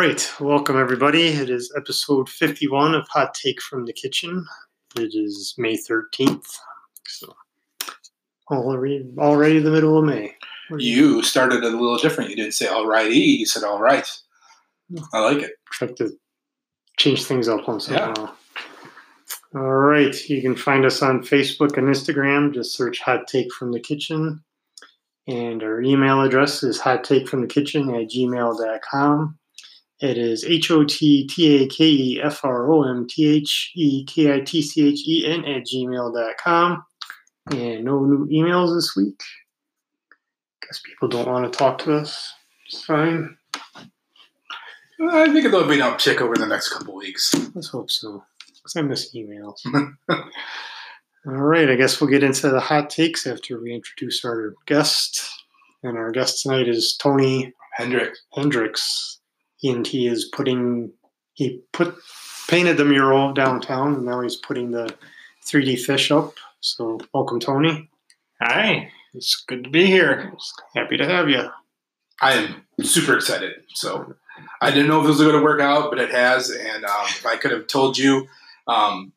[0.00, 1.26] right, welcome everybody.
[1.26, 4.46] It is episode 51 of Hot Take from the Kitchen.
[4.96, 6.46] It is May 13th,
[7.06, 7.34] so
[8.50, 10.34] already, already the middle of May.
[10.78, 12.30] You started it a little different.
[12.30, 14.10] You didn't say all righty, you said all right.
[14.90, 15.02] Hmm.
[15.12, 15.50] I like it.
[15.70, 16.18] Try to
[16.96, 18.36] change things up once in a while.
[19.54, 22.54] All right, you can find us on Facebook and Instagram.
[22.54, 24.42] Just search Hot Take from the Kitchen.
[25.26, 29.38] And our email address is hot take from the kitchen at gmail.com.
[30.00, 33.72] It is H O T T A K E F R O M T H
[33.74, 36.84] E K I T C H E N at gmail.com.
[37.50, 39.20] And no new emails this week.
[40.62, 42.32] Guess people don't want to talk to us.
[42.66, 43.36] It's fine.
[45.08, 47.34] I think there'll be an uptick over the next couple weeks.
[47.54, 48.22] Let's hope so.
[48.46, 49.58] Because I miss emails.
[51.26, 55.22] All right, I guess we'll get into the hot takes after we introduce our guest.
[55.82, 58.14] And our guest tonight is Tony Hendrick.
[58.34, 59.19] Hendricks.
[59.64, 60.92] ENT is putting,
[61.34, 61.94] he put
[62.48, 64.92] painted the mural downtown, and now he's putting the
[65.46, 66.34] 3D fish up.
[66.60, 67.88] So, welcome, Tony.
[68.40, 70.32] Hi, it's good to be here.
[70.74, 71.48] Happy to have you.
[72.20, 73.52] I am super excited.
[73.74, 74.14] So
[74.60, 76.50] I didn't know if it was going to work out, but it has.
[76.50, 78.28] And um, if I could have told you
[78.66, 79.12] um,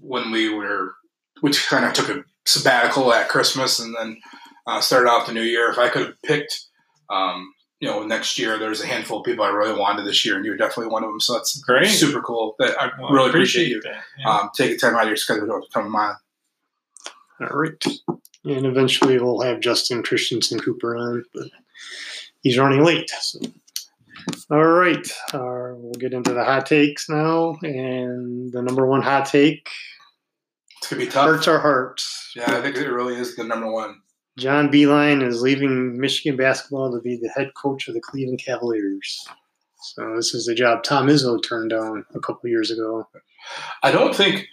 [0.00, 0.94] when we were,
[1.40, 4.18] which kind of took a sabbatical at Christmas and then
[4.66, 6.66] uh, started off the new year, if I could have picked,
[7.10, 10.36] um, you know, next year, there's a handful of people I really wanted this year,
[10.36, 11.20] and you're definitely one of them.
[11.20, 11.88] So that's Great.
[11.88, 12.54] super cool.
[12.58, 14.02] That I Well, really appreciate you that.
[14.18, 14.30] Yeah.
[14.30, 16.16] um, taking time out of your schedule to come on.
[17.40, 17.84] All right.
[18.44, 21.48] And eventually we'll have Justin Christensen Cooper on, but
[22.42, 23.10] he's running late.
[23.20, 23.40] So.
[24.50, 25.06] All right.
[25.34, 27.56] Uh, we'll get into the hot takes now.
[27.62, 29.68] And the number one hot take
[30.78, 31.26] It's gonna be tough.
[31.26, 32.32] hurts our hearts.
[32.34, 34.00] Yeah, I think it really is the number one.
[34.38, 39.24] John Beilein is leaving Michigan basketball to be the head coach of the Cleveland Cavaliers.
[39.80, 43.08] So this is the job Tom Izzo turned down a couple years ago.
[43.82, 44.46] I don't think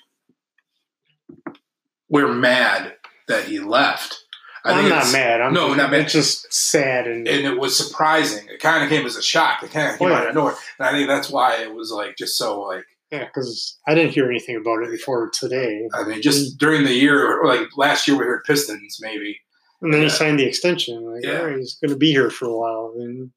[2.10, 2.94] we're mad
[3.28, 4.20] that he left.
[4.66, 5.42] I I'm think not mad.
[5.42, 6.02] I'm no, just, not mad.
[6.02, 8.48] It's just sad and And it was surprising.
[8.48, 9.62] It kind of came as a shock.
[9.64, 10.18] It kind of came Oh, yeah.
[10.20, 12.86] out of nowhere, and I think that's why it was like just so like.
[13.12, 15.90] yeah, because I didn't hear anything about it before today.
[15.94, 16.58] I mean, just mm.
[16.60, 19.40] during the year, like last year, we heard Pistons maybe.
[19.84, 20.08] And then Yeah.
[20.08, 21.04] he signed the extension.
[21.14, 21.40] Like, Yeah.
[21.42, 22.94] right, he's going to be here for a while.
[22.98, 23.32] And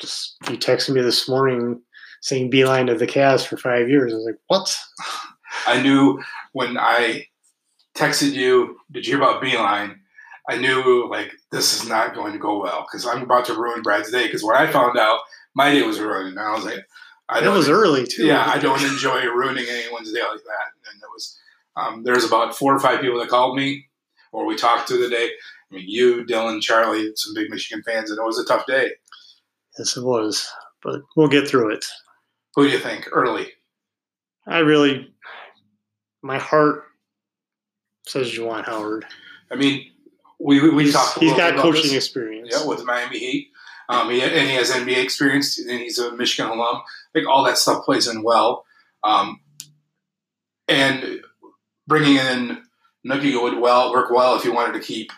[0.00, 1.82] just you texted me this morning
[2.22, 4.12] saying Beilein to the Cavs for five years.
[4.12, 4.74] I was like, what?
[5.66, 6.20] I knew
[6.52, 7.26] when I
[7.94, 9.96] texted you, did you hear about Beilein?
[10.48, 13.82] I knew like this is not going to go well because I'm about to ruin
[13.82, 14.26] Brad's day.
[14.26, 15.20] Because when I found out,
[15.54, 16.84] my day was ruined, and I was like,
[17.28, 18.24] I It was early too.
[18.26, 20.90] yeah, I don't enjoy ruining anyone's day like that.
[20.90, 21.38] And there was,
[21.76, 23.88] um, there's about four or five people that called me,
[24.32, 25.30] or we talked through the day.
[25.70, 28.92] I mean, you, Dylan, Charlie, some big Michigan fans, and it was a tough day.
[29.78, 30.50] Yes, it was.
[30.82, 31.84] But we'll get through it.
[32.54, 33.48] Who do you think early?
[34.46, 35.12] I really,
[36.22, 36.84] my heart
[38.06, 39.04] says Juwan Howard.
[39.52, 39.90] I mean,
[40.40, 41.20] we we, He's- talked.
[41.20, 41.92] he's got coaching this.
[42.06, 42.48] experience.
[42.52, 43.48] Yeah, with the Miami Heat.
[43.88, 46.76] Um, he, and he has NBA experience, and he's a Michigan alum.
[46.76, 46.82] I
[47.12, 48.64] think all that stuff plays in well.
[49.04, 49.40] Um,
[50.68, 51.20] and
[51.86, 52.62] bringing in
[53.06, 55.10] Nuki would well work well if you wanted to keep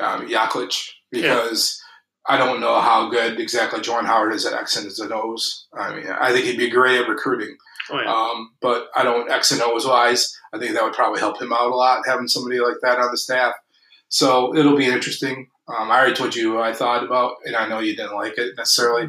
[0.00, 1.80] um, Yaklich because
[2.26, 5.66] I don't know how good exactly Juwan Howard is at X and O's.
[5.76, 7.56] I mean, I think he'd be great at recruiting,
[7.90, 8.10] Oh, yeah.
[8.12, 10.34] um, but I don't X and O's wise.
[10.52, 13.10] I think that would probably help him out a lot having somebody like that on
[13.10, 13.54] the staff.
[14.08, 15.48] So it'll be interesting.
[15.68, 18.36] Um, I already told you what I thought about, and I know you didn't like
[18.38, 19.08] it necessarily,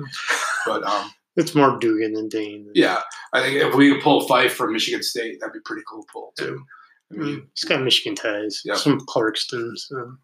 [0.66, 2.69] but um, it's more Dugan than Dane.
[2.73, 3.02] yeah,
[3.34, 6.34] I think if we could pull Fife from Michigan State, that'd be pretty cool pull
[6.38, 6.63] too.
[7.12, 8.62] I mean, Mm, He's got Michigan ties.
[8.66, 8.73] Yeah.
[8.75, 9.78] Some Clarkston.
[9.78, 10.16] So.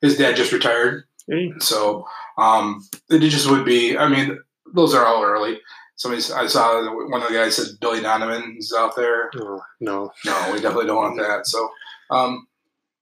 [0.00, 2.06] His dad just retired, Hey, so
[2.38, 3.96] um, it just would be.
[3.98, 4.38] I mean,
[4.74, 5.58] those are all early.
[5.96, 9.30] Somebody, I saw one of the guys said Billy Donovan is out there.
[9.36, 10.12] Oh, no.
[10.24, 11.46] No, we definitely don't want that.
[11.46, 11.68] So,
[12.12, 12.46] um,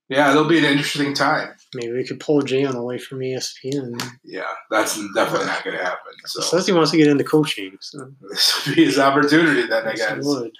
[0.09, 1.49] yeah, it'll be an interesting time.
[1.75, 4.01] Maybe we could pull Jalen away from ESPN.
[4.23, 6.13] Yeah, that's definitely not going to happen.
[6.25, 7.77] So says he wants to get into coaching.
[7.81, 10.25] So this would be his opportunity then, I yes, guess.
[10.25, 10.51] would.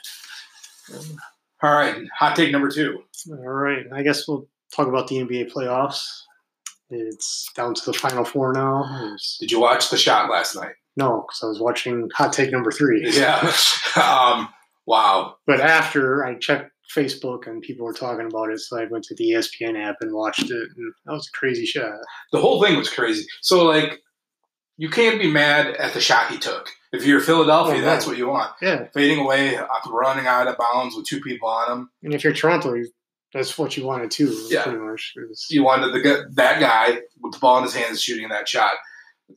[1.63, 3.01] All right, hot take number two.
[3.31, 3.85] All right.
[3.91, 6.21] I guess we'll talk about the NBA playoffs.
[6.89, 9.15] It's down to the final four now.
[9.39, 10.73] Did you watch the shot last night?
[10.95, 13.07] no, because I was watching hot take number three.
[13.13, 13.39] Yeah.
[14.01, 14.49] um,
[14.87, 15.35] wow.
[15.45, 19.15] But after I checked Facebook and people were talking about it, so I went to
[19.15, 20.67] the ESPN app and watched it.
[20.77, 21.91] And that was a crazy shot.
[22.31, 23.27] The whole thing was crazy.
[23.41, 23.99] So, like,
[24.77, 26.69] you can't be mad at the shot he took.
[26.93, 28.51] If you're Philadelphia, Oh, that's what you want.
[28.61, 28.87] Yeah.
[28.93, 31.89] Fading away, running out of bounds with two people on him.
[32.03, 32.89] And if you're Toronto, you-
[33.33, 34.63] that's what you wanted too, Yeah.
[34.63, 35.13] pretty much.
[35.29, 38.73] Was- You wanted the, that guy with the ball in his hands shooting that shot.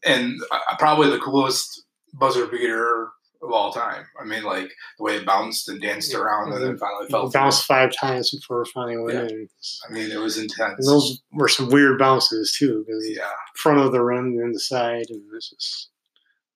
[0.04, 1.82] And uh, probably the coolest
[2.14, 3.08] buzzer beater
[3.42, 4.04] of all time.
[4.20, 7.26] I mean, like the way it bounced and danced around and then finally fell.
[7.26, 9.36] It bounced five times before finally went Yeah.
[9.36, 9.48] in.
[9.88, 10.74] I mean, it was intense.
[10.78, 14.60] And those were some weird bounces too, because yeah, front of the rim and the
[14.60, 15.88] side, and this is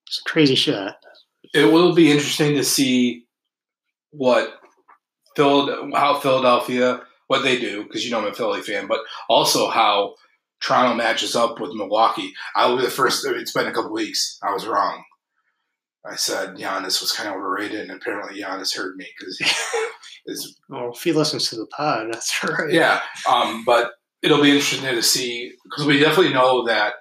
[0.06, 0.96] it's a crazy shot.
[1.54, 3.26] it will be interesting to see
[4.10, 4.60] what
[5.36, 9.68] Phil, how Philadelphia, what they do because you know I'm a Philly fan, but also
[9.68, 10.14] how
[10.60, 12.32] Toronto matches up with Milwaukee.
[12.54, 13.26] I will be the first.
[13.26, 14.38] It's been a couple weeks.
[14.42, 15.04] I was wrong.
[16.06, 19.40] I said Giannis was kind of overrated, and apparently Giannis heard me because
[20.26, 22.72] it's Well, if he listens to the pod, that's right.
[22.72, 23.00] yeah.
[23.28, 23.92] Um, but
[24.22, 26.94] it'll be interesting to see because we definitely know that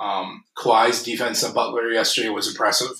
[0.00, 2.90] um, Kawhi's defense on Butler yesterday was impressive.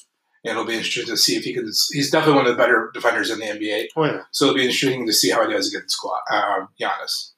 [0.45, 1.65] And it'll be interesting to see if he can.
[1.67, 3.89] He's definitely one of the better defenders in the NBA.
[3.97, 4.23] Oh yeah.
[4.33, 7.31] So it'll be interesting to see how he does against Kawhi, uh, Giannis.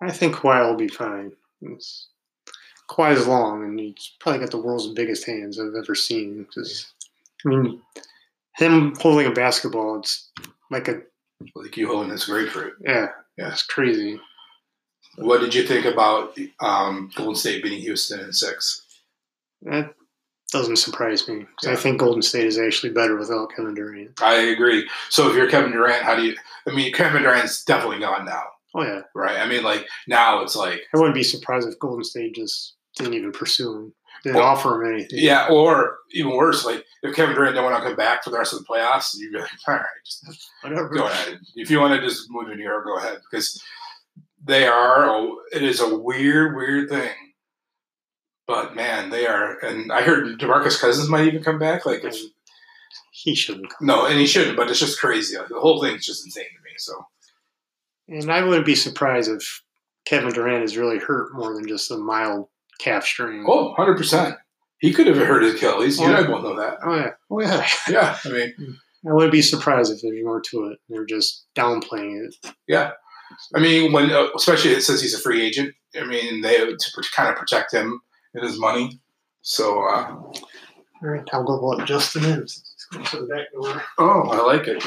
[0.00, 1.32] I think Kawhi will be fine.
[1.60, 2.08] It's,
[2.90, 6.46] Kawhi's long, and he's probably got the world's biggest hands I've ever seen.
[6.52, 6.92] Just,
[7.46, 7.80] I mean,
[8.56, 10.30] him holding a basketball, it's
[10.70, 11.00] like a
[11.54, 12.74] Like you holding this grapefruit.
[12.84, 13.08] yeah,
[13.38, 13.50] Yeah.
[13.52, 14.20] it's crazy.
[15.16, 18.82] What did you think about um, Golden State beating Houston in six?
[19.62, 19.94] That
[20.52, 21.72] doesn't surprise me Yeah.
[21.72, 24.22] I think Golden State is actually better without Kevin Durant.
[24.22, 24.88] I agree.
[25.08, 26.36] So if you're Kevin Durant, how do you?
[26.68, 28.44] I mean, Kevin Durant's definitely gone now,
[28.74, 29.38] Oh yeah, right?
[29.38, 33.14] I mean, like now it's like I wouldn't be surprised if Golden State just didn't
[33.14, 33.92] even pursue him.
[34.22, 35.18] Didn't Well, offer him anything.
[35.18, 38.38] Yeah, or even worse, like if Kevin Durant didn't want to come back for the
[38.38, 40.88] rest of the playoffs, you'd be like, all right, just whatever.
[40.90, 41.40] go ahead.
[41.56, 43.60] If you want to just move to New York, go ahead because
[44.44, 45.28] they are.
[45.52, 47.10] It is a weird, weird thing.
[48.52, 49.58] But man, they are.
[49.64, 51.86] And I heard Demarcus Cousins might even come back.
[51.86, 52.16] Like, if,
[53.12, 53.86] He shouldn't come.
[53.86, 54.56] no, and he shouldn't.
[54.58, 55.38] But it's just crazy.
[55.38, 56.70] Like, the whole thing is just insane to me.
[56.76, 56.92] So
[58.08, 59.62] And I wouldn't be surprised if
[60.04, 63.44] Kevin Durant is really hurt more than just a mild calf strain.
[63.48, 64.36] oh, 100 percent.
[64.80, 65.98] He could have hurt his Achilles.
[65.98, 66.78] You and I both know that.
[66.84, 67.66] Oh yeah, oh yeah.
[67.88, 68.52] Yeah, I mean,
[69.08, 70.78] I wouldn't be surprised if there's more to it.
[70.88, 72.34] They're just downplaying it.
[72.66, 72.90] yeah.
[73.54, 75.74] I mean, when uh, especially it says he's a free agent.
[75.98, 78.00] I mean, they to kind of protect him
[78.34, 79.00] and his money.
[79.42, 80.32] So, uh, All
[81.02, 82.64] right, I'll go what Justin is.
[83.10, 83.82] To the back door.
[83.98, 84.84] oh, I like it.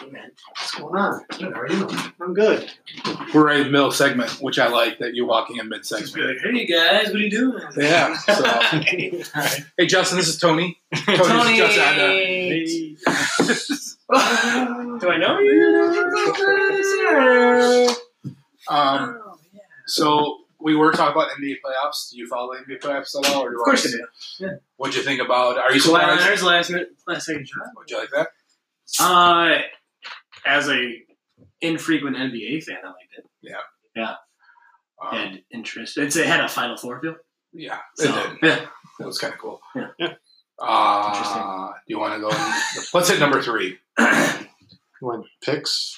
[0.00, 1.24] Hey man, what's going on?
[1.38, 1.88] Good, how are you?
[2.20, 2.70] I'm good.
[3.34, 6.14] We're right in the middle segment, which I like that you're walking in mid segment.
[6.14, 7.62] like, hey guys, what are you doing?
[7.76, 8.16] Yeah.
[8.16, 8.34] So,
[9.76, 10.78] hey, Justin, this is Tony.
[10.94, 11.58] Tony's Tony.
[12.98, 15.96] Just on, Do I know you?
[18.68, 19.60] um, Oh, yeah.
[19.86, 22.10] so we were talking about NBA playoffs.
[22.10, 23.42] Do you follow the NBA playoffs at all?
[23.44, 24.58] Or do Of course I I do.
[24.76, 25.56] What'd you think about?
[25.58, 26.20] Are you Kawhi surprised?
[26.20, 27.66] Leonard's last minute, last second shot.
[27.76, 28.28] Would you like that?
[29.00, 29.58] Uh,
[30.46, 30.94] as a
[31.60, 33.24] infrequent NBA fan, I liked it.
[33.42, 33.56] Yeah.
[33.94, 34.14] Yeah.
[35.02, 35.96] Um, Had interest.
[35.98, 37.16] It's, it had a Final Four feel.
[37.52, 38.50] yeah, So, it did.
[38.58, 38.66] yeah.
[39.00, 39.60] It was kind of cool.
[39.76, 39.88] Yeah.
[39.98, 40.14] Yeah.
[40.60, 41.42] Uh, Interesting.
[41.42, 42.28] do you want to go?
[42.94, 43.78] let's hit number three.
[45.00, 45.96] You want picks?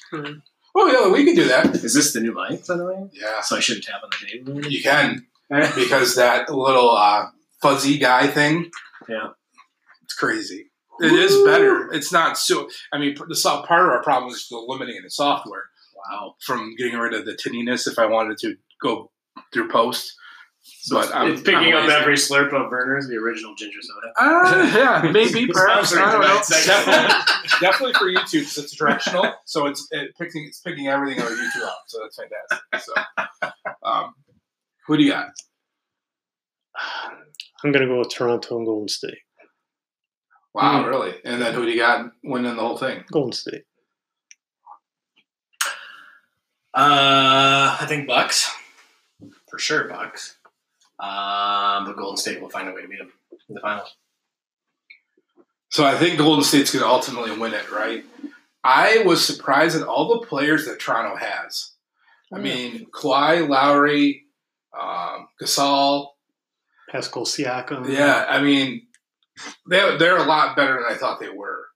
[0.74, 1.74] Oh yeah, we could do that.
[1.84, 3.08] Is this the new mic, by the way?
[3.12, 4.70] Yeah, So I shouldn't tap on the table.
[4.70, 5.26] you can
[5.74, 7.26] because that little uh,
[7.60, 8.70] fuzzy guy thing.
[9.08, 9.30] Yeah.
[10.04, 10.70] it's crazy.
[11.00, 11.90] It is better.
[11.92, 12.68] It's not so.
[12.92, 15.64] I mean, the part of our problem is eliminating the software
[16.10, 16.34] Wow.
[16.44, 17.86] from getting rid of the tinniness.
[17.86, 19.10] If I wanted to go
[19.52, 20.14] through post,
[20.90, 24.12] but I'm, it's picking I'm up every slurp of Vernors, the original ginger soda.
[24.18, 25.94] Uh, yeah, maybe perhaps.
[25.94, 26.40] I don't know.
[26.42, 31.22] Sponsored Definitely, definitely for YouTube because it's directional, so it's it picking it's picking everything
[31.22, 31.82] on YouTube up.
[31.86, 32.94] So that's fantastic.
[33.42, 33.50] So,
[33.82, 34.14] um,
[34.86, 35.28] who do you got?
[37.64, 39.18] I'm gonna go with Toronto and Golden State.
[40.54, 41.14] Wow, really?
[41.24, 43.04] And then who do you got winning the whole thing?
[43.12, 43.62] Golden State.
[46.72, 48.50] Uh, I think Bucks
[49.48, 49.88] for sure.
[49.88, 50.38] Bucks.
[51.00, 53.12] Um, but Golden State will find a way to beat them
[53.48, 53.94] in the finals.
[55.70, 58.04] So I think Golden State's going to ultimately win it, right?
[58.62, 61.72] I was surprised at all the players that Toronto has.
[62.32, 64.24] I mean, Kawhi, Lowry,
[64.78, 66.08] um, Gasol.
[66.90, 67.88] Pascal Siakam.
[67.88, 68.82] Yeah, I mean,
[69.68, 71.66] they they're a lot better than I thought they were.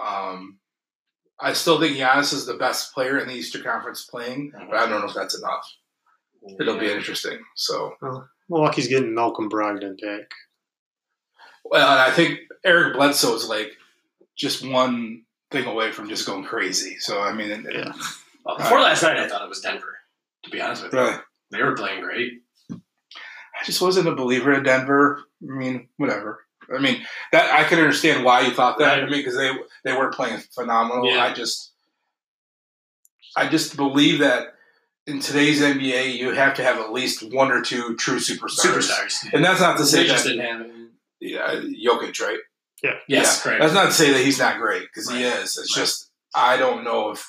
[0.00, 0.58] Um,
[1.40, 4.88] I still think Giannis is the best player in the Eastern Conference playing, but I
[4.88, 5.64] don't know if that's enough.
[6.60, 7.38] It'll be interesting.
[7.56, 7.94] So,
[8.48, 10.30] Milwaukee's getting Malcolm Brogdon back.
[11.64, 13.72] well, and I think Eric Bledsoe is like
[14.36, 16.98] just one thing away from just going crazy.
[16.98, 17.92] So, I mean, it- Yeah.
[17.92, 18.02] Uh,
[18.44, 19.96] well, before last night, I thought it was Denver.
[20.44, 21.16] To be honest with you, Really?
[21.50, 22.42] they were playing great.
[22.70, 25.22] I just wasn't a believer in Denver.
[25.42, 26.44] I mean, whatever.
[26.74, 28.98] I mean, that I can understand why you thought that.
[28.98, 29.10] I Right.
[29.10, 29.52] mean, because they
[29.84, 31.06] they were playing phenomenal.
[31.06, 31.24] Yeah.
[31.24, 31.72] I just,
[33.36, 34.53] I just believe that
[35.06, 38.60] in today's NBA, you have to have at least one or two true superstars.
[38.90, 39.32] Superstars.
[39.32, 40.72] And that's not to say They just that didn't have it.
[41.20, 42.38] yeah, Jokic, right?
[42.82, 43.42] Yes, Yeah.
[43.42, 43.60] correct.
[43.62, 45.58] That's not to say that he's not great because he is.
[45.58, 45.82] It's Right.
[45.84, 47.26] just I don't know if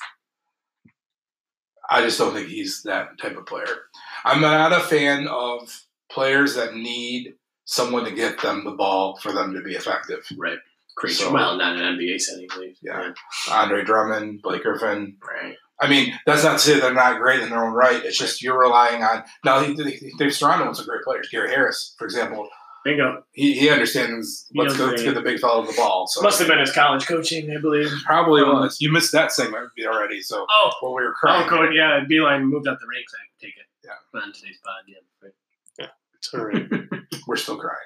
[1.88, 3.84] I just don't think he's that type of player.
[4.24, 9.32] I'm not a fan of players that need someone to get them the ball for
[9.32, 10.26] them to be effective.
[10.36, 10.58] Right.
[10.96, 11.14] Creature.
[11.24, 12.76] So- well, not an NBA setting, please.
[12.82, 13.12] Yeah.
[13.50, 15.16] Andre Drummond, Blake Griffin.
[15.20, 15.56] Right.
[15.80, 18.02] I mean, that's not to say they're not great in their own right.
[18.04, 19.24] It's just you're relying on.
[19.44, 21.28] Now, he, they, they've surrounded him with some great players.
[21.30, 22.48] Gary Harris, for example,
[22.84, 23.24] Bingo.
[23.32, 26.06] he, he understands He let's, knows go, let's get the big fellow the ball.
[26.06, 27.90] So Must have been his college coaching, I believe.
[28.06, 28.80] probably Um, was.
[28.80, 30.22] You missed that segment already.
[30.22, 33.12] So Oh, while we were oh, crying, coach, yeah, Beilein moved up the ranks.
[33.14, 33.66] I can take it.
[33.84, 34.20] Yeah.
[34.20, 34.96] On today's pod, yeah.
[35.22, 35.90] Right.
[36.14, 36.66] It's all right.
[37.26, 37.76] we're still crying.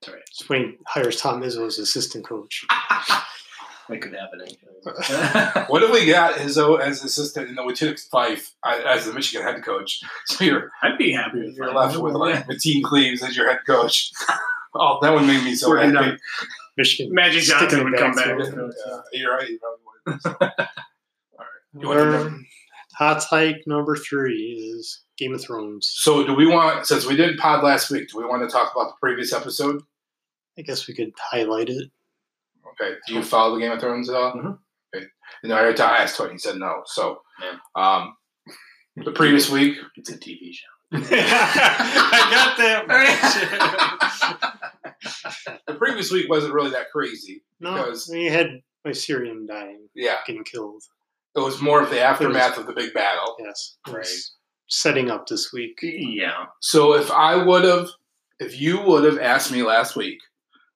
[0.00, 0.22] It's all right.
[0.32, 2.64] Swain hires Tom Izzo as assistant coach.
[3.88, 5.64] That could happen, actually.
[5.68, 9.12] What if we got Izzo as assistant and then we took Fife uh, as the
[9.12, 10.00] Michigan head coach?
[10.26, 13.60] So you're I'd be happy with you're left with like Mateen Cleaves as your head
[13.66, 14.12] coach.
[14.74, 16.08] Oh, that would make me so Working happy.
[16.10, 16.18] down.
[16.76, 17.12] Michigan.
[17.14, 18.28] Magic Sticking Johnson it would come to back.
[18.38, 18.74] it.
[18.86, 19.48] Yeah, you're right.
[19.48, 21.82] You probably would.
[21.82, 22.26] You want to know?
[22.26, 22.46] Um,
[22.94, 25.90] hot take number three is Game of Thrones.
[25.90, 28.72] So, do we want, since we didn't pod last week, do we want to talk
[28.76, 29.82] about the previous episode?
[30.58, 31.90] I guess we could highlight it.
[32.80, 32.94] Okay.
[33.06, 34.32] Do you follow the Game of Thrones at all?
[34.34, 34.58] Mhm.
[34.94, 35.06] Okay.
[35.42, 35.68] And I
[36.02, 36.32] asked Tony.
[36.32, 36.82] He said no.
[36.86, 37.56] So, Yeah.
[37.74, 38.16] um,
[38.96, 40.66] the previous week, It's a TV show.
[40.92, 42.86] I got that.
[45.66, 47.42] the previous week wasn't really that crazy.
[47.60, 50.18] No, Because- we had Missandei dying, Yeah.
[50.26, 50.82] getting killed.
[51.36, 53.36] It was more of the aftermath of the big battle.
[53.38, 54.06] Yes, Right.
[54.68, 55.78] setting up this week.
[55.82, 56.46] Yeah.
[56.60, 57.88] So if I would have,
[58.40, 60.18] if you would have asked me last week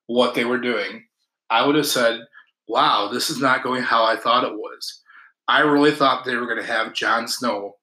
[0.06, 1.08] what they were doing,
[1.52, 2.20] I would have said,
[2.66, 5.02] "Wow, this is not going how I thought it was."
[5.46, 7.76] I really thought they were going to have Jon Snow.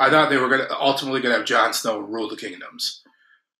[0.00, 3.02] I thought they were going to ultimately going to have Jon Snow rule the kingdoms,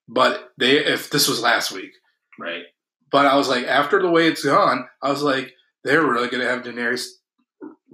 [0.08, 1.92] but they if this was last week.
[2.38, 2.64] Right.
[3.12, 5.52] But I was like, after the way it's gone, I was like,
[5.84, 7.06] they're really going to have Daenerys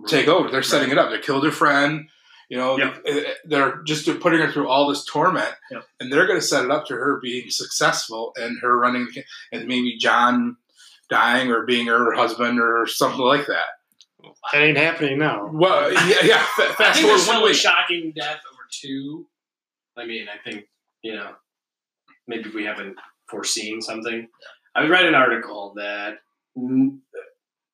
[0.07, 0.51] take over.
[0.51, 1.11] They're setting it up.
[1.11, 2.09] They killed her friend.
[2.49, 3.05] You know, Yep.
[3.05, 5.87] they- eh, eh, they're just putting her through all this torment, Yep.
[6.01, 9.09] and they're going to set it up to her being successful and her running,
[9.53, 10.57] and maybe Jon
[11.09, 13.69] dying or being her husband or something like that.
[14.53, 15.51] That ain't happening now.
[15.53, 16.47] Well, yeah, yeah.
[16.57, 19.27] fa- I think there's one still a shocking death or two.
[19.97, 20.69] I mean, I think,
[21.03, 21.35] you know,
[22.29, 22.97] maybe we haven't
[23.29, 24.29] foreseen something.
[24.75, 26.19] I read an article that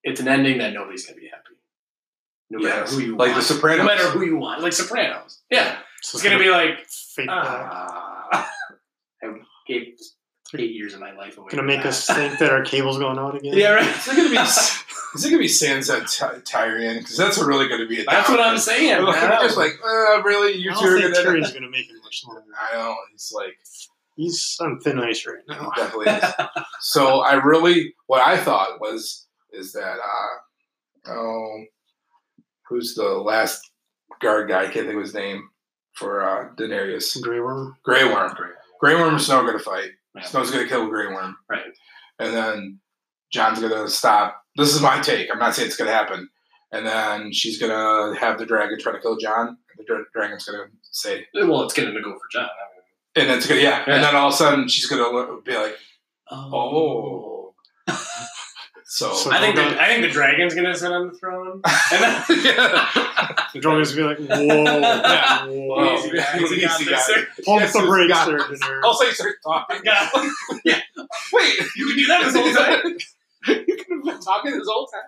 [0.03, 1.48] it's an ending that nobody's going to be happy.
[2.51, 2.95] No matter Yes.
[2.95, 3.43] who you Like The.
[3.43, 3.79] Sopranos.
[3.79, 4.63] No matter who you want.
[4.63, 5.43] Like Sopranos.
[5.51, 5.79] Yeah.
[6.03, 7.37] So It's going to be like, fake back.
[7.47, 8.51] ah.
[9.23, 9.27] I
[9.67, 9.95] gave
[10.57, 11.49] eight years of my life away.
[11.51, 11.89] Gonna make that.
[11.89, 13.53] us think that our cable's going out again.
[13.55, 13.87] Yeah, right.
[13.87, 14.39] Is it going to be?
[15.15, 16.99] Is it going to be Sansa Ty- Tyrion?
[16.99, 18.01] Because that's really going to be.
[18.01, 19.03] A That's what I'm saying.
[19.03, 19.41] Like, man.
[19.43, 21.31] just like, uh, really, I you don't two are think going to.
[21.33, 22.43] Tyrion's gonna make it much longer.
[22.59, 22.95] I know.
[23.13, 23.57] He's like.
[24.17, 25.71] He's on thin ice right It now.
[25.77, 26.25] definitely is.
[26.81, 31.65] so I really, what I thought was, is that, uh, oh,
[32.69, 33.61] who's the last
[34.21, 34.63] guard guy?
[34.63, 35.49] I can't think of his name
[35.95, 37.21] for uh, Daenerys.
[37.23, 37.77] Grey Worm.
[37.85, 38.35] Grey Worm.
[38.81, 39.91] Grey Worm and Snow going to fight.
[40.15, 40.23] Yeah.
[40.23, 41.37] Snow's going to kill Grey Worm.
[41.51, 41.65] Right.
[42.19, 42.81] And then
[43.33, 44.43] Jon's going to stop.
[44.57, 45.29] This is my take.
[45.33, 46.29] I'm not saying it's going to happen.
[46.73, 49.49] And then she's going to have the dragon try to kill Jon.
[49.49, 52.45] And the dra- dragon's going to say, Well, it's going to go for Jon.
[52.45, 53.85] I mean, and it's going to, yeah.
[53.87, 53.95] Yeah.
[53.95, 55.77] And then all of a sudden she's going to be like,
[56.31, 57.38] Oh.
[58.91, 59.13] So.
[59.15, 61.61] So- I think the, I think the dragon's gonna sit on the throne.
[61.93, 63.47] And then, yeah.
[63.53, 65.47] The dragon's gonna be like, whoa, Yeah.
[65.47, 65.95] whoa.
[65.97, 66.41] Easy, guys.
[66.43, 67.07] Easy, You got easy, this, guys.
[67.07, 67.27] sir.
[67.45, 68.61] Pump Yes, the it's brakes got there, this.
[68.61, 68.83] Daenerys.
[68.85, 69.81] Also, oh, you start talking.
[69.85, 70.09] Yeah.
[71.33, 72.97] Wait, You can do that this whole time.
[73.47, 75.03] you could have been talking this whole time.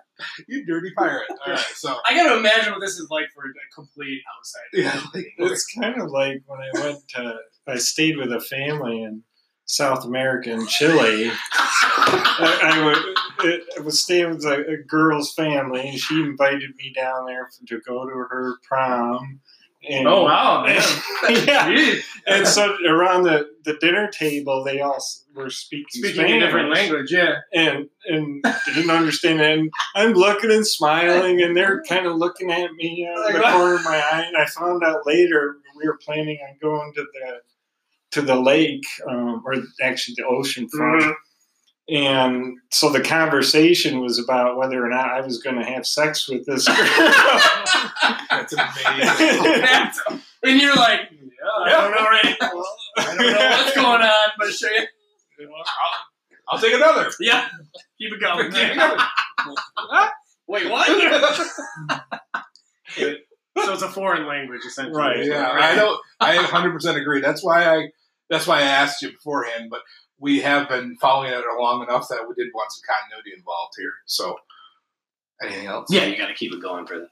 [0.47, 1.27] You dirty pirate.
[1.45, 4.83] All right, so I gotta imagine what this is like for a complete outsider.
[4.97, 7.35] yeah, like, It's kind of like when I went to,
[7.67, 9.23] I stayed with a family in
[9.71, 11.31] South America and Chile.
[11.53, 16.91] I, I, would, I was staying with a, a girl's family, and she invited me
[16.93, 19.39] down there to go to her prom.
[19.87, 20.83] And, Oh wow, man.
[21.47, 21.95] yeah.
[22.27, 24.99] And so around the, the dinner table, they all
[25.33, 27.37] were speaking, Speaking Spanish a different language, yeah.
[27.53, 29.57] and and didn't understand it.
[29.57, 33.41] And I'm looking and smiling, and they're kind of looking at me out of the
[33.41, 34.25] corner of my eye.
[34.27, 37.41] And I found out later we were planning on going to the
[38.11, 41.03] to the lake, um, or actually the ocean front.
[41.03, 41.13] Mhm.
[41.89, 46.29] And so the conversation was about whether or not I was going to have sex
[46.29, 46.77] with this girl.
[48.29, 49.43] that's amazing.
[49.61, 49.99] That's-
[50.43, 52.37] and you're like, yeah, I don't know, right?
[52.97, 54.69] I don't know what's going on, but sure.
[56.49, 57.09] I'll take another.
[57.19, 57.47] Yeah,
[57.99, 58.51] keep it going.
[58.51, 58.97] Take another.
[60.47, 60.87] Wait, what?
[62.97, 64.97] so it's a foreign language essentially.
[64.97, 65.25] Right.
[65.25, 65.99] Yeah, I don't.
[66.19, 67.21] I 100 percent agree.
[67.21, 67.89] That's why I.
[68.31, 69.69] That's why I asked you beforehand.
[69.69, 69.81] But
[70.17, 73.91] we have been following it long enough that we did want some continuity involved here.
[74.07, 74.37] So,
[75.43, 75.87] anything else?
[75.91, 77.09] Yeah, you got to keep it going for that.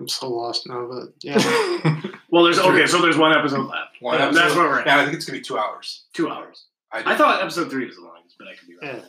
[0.00, 1.38] I'm so lost now, but yeah.
[2.28, 2.86] Well, there's okay.
[2.86, 3.96] So there's one episode left.
[4.00, 4.40] One Yeah, episode.
[4.42, 4.86] That's where we're at.
[4.86, 6.04] Yeah, I think it's gonna be two hours.
[6.12, 6.66] Two hours.
[6.92, 8.96] I, I thought episode three was the longest, but I could be wrong.
[8.96, 9.04] Yeah.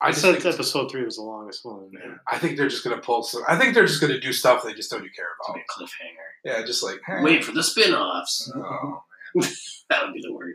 [0.00, 1.90] I I said think, episode three was the longest one.
[2.28, 3.42] I think they're just gonna pull some.
[3.46, 5.54] I think they're just gonna do stuff they just don't even care about.
[5.54, 6.58] gonna be a cliffhanger.
[6.60, 7.22] Yeah, just like hey.
[7.22, 8.50] Wait for the spin-offs.
[8.56, 9.02] Oh,
[9.90, 10.54] That would be the word.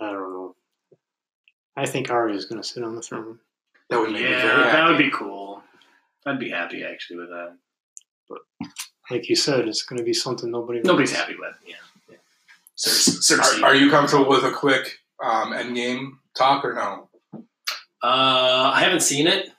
[0.00, 0.56] I don't know.
[1.76, 3.38] I think Arya's going to sit on the throne.
[3.90, 5.62] that would make me Yeah, very that would be cool.
[6.26, 7.56] I'd be happy actually with that.
[8.28, 8.38] But
[9.10, 10.80] like you said, it's going to be something nobody.
[10.82, 11.20] Nobody's wants.
[11.20, 11.54] happy with.
[11.66, 11.74] Yeah.
[12.10, 12.16] yeah.
[12.74, 13.62] Cer- Cersei.
[13.62, 17.08] Are, are you comfortable with a quick um, end game talk or no?
[18.02, 19.50] Uh, I haven't seen it.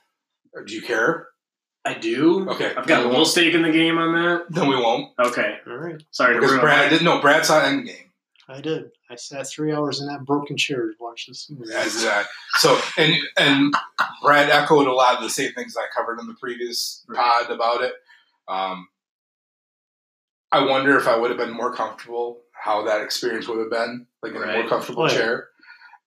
[0.54, 1.28] Or do you care?
[1.84, 2.48] I do.
[2.50, 4.46] Okay, I've got a little stake in the game on that.
[4.50, 5.58] Then we won't Okay.
[5.66, 7.04] All right, Sorry to because ruin Brad my- didn't.
[7.04, 8.02] No, Brad saw Endgame.
[8.48, 8.90] I did.
[9.10, 11.72] I sat three hours in that broken chair to watch this movie.
[11.74, 12.24] As uh,
[12.58, 13.74] so, and and
[14.22, 17.82] Brad echoed a lot of the same things I covered in the previous pod about
[17.82, 17.94] it.
[18.46, 18.88] Um,
[20.52, 24.06] I wonder if I would have been more comfortable, how that experience would have been,
[24.22, 25.14] like in a more comfortable Oh, yeah.
[25.14, 25.48] chair.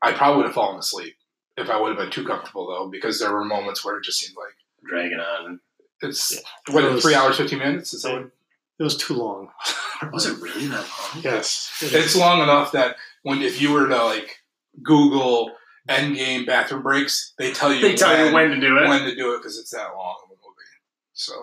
[0.02, 1.16] I probably would have fallen asleep
[1.58, 4.20] if I would have been too comfortable though, because there were moments where it just
[4.22, 4.56] seemed like
[4.90, 5.60] dragging on.
[6.02, 6.74] it's Yeah.
[6.74, 7.94] what It was- three hours, fifteen minutes.
[7.94, 8.32] Is that what-
[8.80, 9.50] It was too long.
[10.14, 11.22] Was it really that long?
[11.24, 11.70] Yes.
[11.82, 14.40] it it's long enough that when if you were to like
[14.82, 15.52] Google
[15.90, 18.88] Endgame bathroom breaks, they tell you They tell you when to do it.
[18.88, 20.70] when to do it because it's that long of a movie.
[21.14, 21.34] So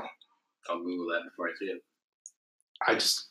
[0.70, 1.82] I'll Google that before I see it.
[2.86, 3.26] I just,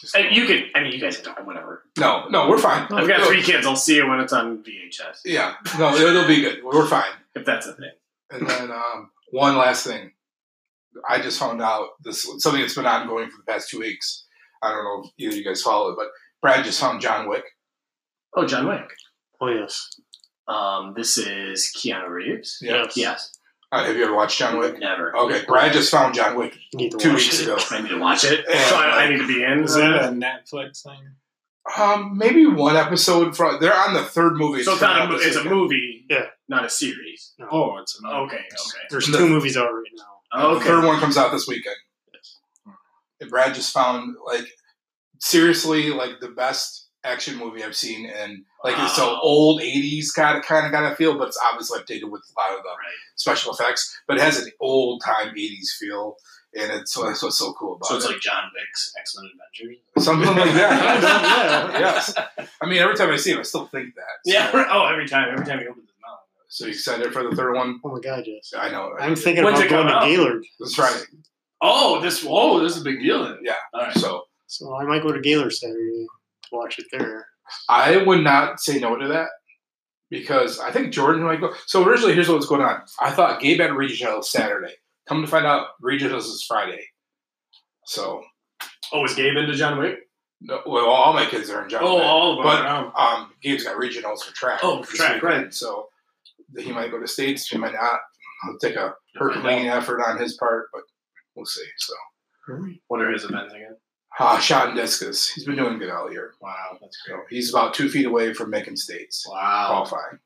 [0.00, 0.64] just And you can.
[0.74, 1.84] I mean, you guys can talk whatever.
[1.98, 2.82] no, no, we're fine.
[2.92, 3.66] I've got three kids.
[3.66, 5.20] I'll see it when it's on VHS.
[5.24, 6.62] Yeah, no, it'll be good.
[6.62, 7.10] We're fine.
[7.34, 7.90] If that's a thing.
[8.30, 10.12] And then um, one last thing,
[11.08, 14.26] I just found out this something that's been ongoing for the past two weeks.
[14.62, 16.08] I don't know if either of you guys follow it, but
[16.42, 17.44] Brad just found John Wick.
[18.36, 18.90] Oh, John Wick.
[19.40, 19.88] Oh yes.
[20.48, 22.58] Um, this is Keanu Reeves.
[22.60, 22.96] Yes.
[22.96, 23.36] Yes.
[23.72, 24.78] Uh, have you ever watched John Wick?
[24.80, 25.16] Never.
[25.16, 27.44] Okay, Brad just found John Wick You need to two weeks it.
[27.44, 27.56] ago.
[27.70, 28.44] I need to watch it.
[28.48, 28.64] Yeah.
[28.68, 29.62] so I, I need to be in.
[29.64, 30.98] Is that a Netflix thing?
[31.78, 33.58] Um, maybe one episode from.
[33.60, 34.64] They're on the third movie.
[34.64, 35.14] so it's not a.
[35.16, 36.04] It's a movie.
[36.10, 36.26] Yeah.
[36.48, 37.32] Not a series.
[37.38, 37.46] No.
[37.52, 38.36] Oh, it's a Okay.
[38.36, 38.44] Okay.
[38.90, 40.04] There's The- two movies out right now.
[40.32, 40.64] Uh, the Okay.
[40.66, 41.76] third one comes out this weekend.
[42.14, 42.36] Yes.
[43.20, 44.46] And Brad just found like
[45.18, 50.38] seriously like the best action movie I've seen, and like it's so old '80s kind
[50.38, 52.68] of kind of kind of feel, but it's obviously updated with a lot of the
[52.68, 52.94] Right.
[53.16, 56.16] special effects, but it has an old time '80s feel,
[56.54, 57.88] and it's so that's what's so cool about it.
[57.88, 58.12] So it's it.
[58.12, 60.04] like John Wick's X Men Adventures.
[60.04, 61.00] Something like that.
[61.72, 61.78] Yeah.
[61.78, 62.14] yes.
[62.60, 64.02] I mean, every time I see it, I still think that.
[64.26, 64.50] So, Yeah.
[64.70, 65.28] Oh, every time.
[65.32, 65.89] Every time he opens his mouth.
[66.52, 67.80] So you excited for the third one?
[67.84, 68.52] Oh my god, yes.
[68.58, 68.92] I know.
[69.00, 70.08] I'm thinking When's about going to come out?
[70.08, 71.04] Gaylord, This Friday.
[71.62, 72.26] Oh, this.
[72.28, 73.22] Oh, this is a big deal.
[73.24, 73.38] Then.
[73.42, 73.54] Yeah.
[73.72, 73.94] All right.
[73.96, 77.24] So so I might go to Gaylord Saturday to watch it there.
[77.68, 79.28] I would not say no to that
[80.10, 81.52] because I think Jordan might go.
[81.66, 82.82] So originally, here's what was going on.
[83.00, 84.74] I thought Gabe had regionals Saturday.
[85.08, 86.84] Come to find out, regionals is Friday.
[87.84, 88.22] So,
[88.92, 89.98] Oh, is Gabe into John Wick?
[90.40, 91.82] no, well, all my kids are in John.
[91.84, 92.04] Oh, Wick.
[92.04, 92.44] all of them.
[92.46, 94.60] But Um, um, Gabe's got regionals for track.
[94.64, 95.42] Oh, for track, weekend.
[95.44, 95.54] right.
[95.54, 95.88] So
[96.58, 97.48] he might go to states.
[97.48, 98.00] He might not.
[98.44, 100.82] I'll take a Herculean effort on his part, but
[101.34, 101.64] we'll see.
[101.78, 101.94] So,
[102.88, 103.76] what are his events again?
[104.18, 105.30] uh, shot and discus.
[105.30, 106.34] He's been doing good all year.
[106.40, 109.26] Wow, that's So he's about two feet away from making states.
[109.28, 109.66] Wow.
[109.68, 110.18] qualifying,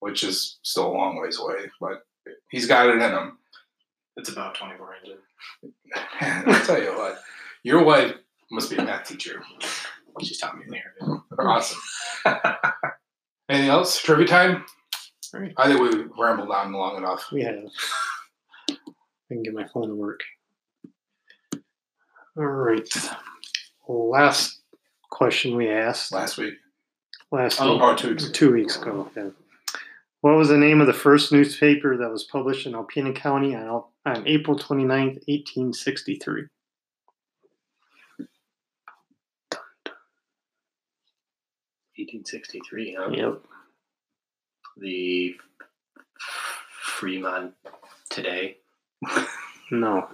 [0.00, 2.02] which is still a long ways away, but
[2.50, 3.38] he's got it in him.
[4.16, 5.20] It's about 24 inches.
[6.20, 7.20] I'll tell you what,
[7.62, 8.14] your wife
[8.50, 9.42] must be a math teacher.
[10.20, 11.20] She's taught me there.
[11.38, 11.80] Awesome.
[13.48, 14.00] Anything else?
[14.02, 14.64] Trivia time?
[15.34, 15.54] Alright.
[15.56, 17.30] I think we rambled on long enough.
[17.32, 17.64] We have.
[18.70, 18.74] I
[19.28, 20.20] can get my phone to work.
[22.36, 22.88] All right.
[23.88, 24.60] Last
[25.10, 26.54] question we asked Last week,
[27.32, 27.74] last Oh.
[27.74, 28.32] week, or two weeks ago.
[28.32, 29.10] two weeks ago.
[29.16, 29.30] Yeah.
[30.20, 33.84] What was the name of the first newspaper that was published in Alpena County on,
[34.06, 36.46] on April 29th, 1863?
[41.98, 42.96] Eighteen sixty three.
[42.98, 43.10] Huh?
[43.10, 43.42] Yep.
[44.80, 45.34] The
[46.82, 47.54] Fremont
[48.10, 48.58] today.
[49.70, 50.08] No.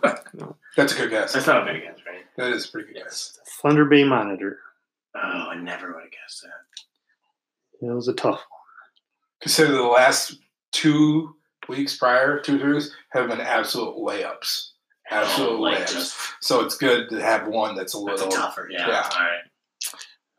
[0.76, 1.32] That's a good guess.
[1.32, 2.24] That's not a big guess, right?
[2.36, 3.38] That is a pretty good guess.
[3.62, 4.58] Thunder Bay Monitor.
[5.14, 7.86] Oh, I never would have guessed that.
[7.86, 8.60] It was a tough one.
[9.40, 10.38] Consider the last
[10.72, 11.34] two
[11.68, 14.70] weeks prior, two three weeks, have been absolute layups.
[15.10, 15.92] Absolute Oh, like layups.
[15.92, 18.28] just So it's good to have one that's a that's a little.
[18.28, 18.68] tougher.
[18.70, 18.88] Yeah.
[18.88, 19.08] yeah.
[19.14, 19.40] All right.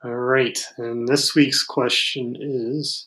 [0.03, 0.59] All right.
[0.77, 3.06] And this week's question is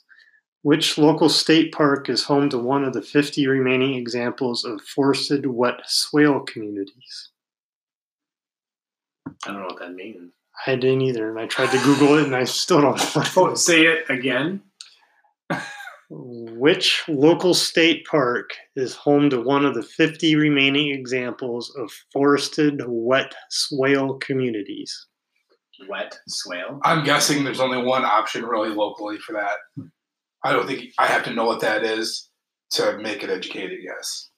[0.62, 5.46] Which local state park is home to one of the 50 remaining examples of forested
[5.46, 7.30] wet swale communities?
[9.26, 10.32] I don't know what that means.
[10.66, 13.00] I didn't either, and I tried to Google it, and I still don't.
[13.36, 14.60] Oh, say it again.
[16.10, 22.82] Which local state park is home to one of the 50 remaining examples of forested
[22.86, 25.06] wet swale communities?
[25.88, 26.80] Wet swale.
[26.84, 29.56] I'm guessing there's only one option really locally for that.
[30.44, 32.28] I don't think I have to know what that is
[32.72, 34.28] to make an educated guess.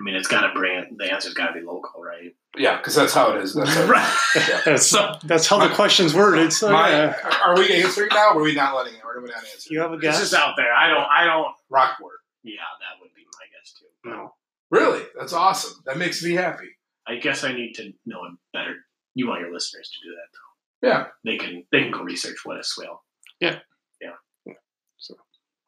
[0.00, 0.96] I mean, it's got to bring.
[0.98, 2.34] The answer's got to be local, right?
[2.56, 3.54] Yeah, because that's how it is.
[3.54, 4.60] That's how, yeah.
[4.64, 6.52] That's, So- that's how the question's worded.
[6.52, 7.16] So My, yeah.
[7.44, 9.00] Are we answering now, or are we not letting it?
[9.04, 9.72] Or are we not answering?
[9.74, 10.18] you have a It's guess?
[10.20, 10.72] just out there.
[10.74, 11.06] I don't.
[11.10, 11.54] I don't.
[11.70, 12.16] Rockport.
[12.42, 14.10] Yeah, that would be my guess too.
[14.10, 14.34] no.
[14.70, 15.02] Really?
[15.18, 15.74] That's awesome.
[15.86, 16.68] That makes me happy.
[17.06, 18.74] I guess I need to know it better.
[19.14, 20.88] You want your listeners to do that, though.
[20.88, 21.06] Yeah.
[21.24, 21.64] They can.
[21.70, 23.04] They can go research what a swale.
[23.40, 23.50] Yeah.
[23.50, 23.54] Yeah.
[23.54, 23.58] Yeah.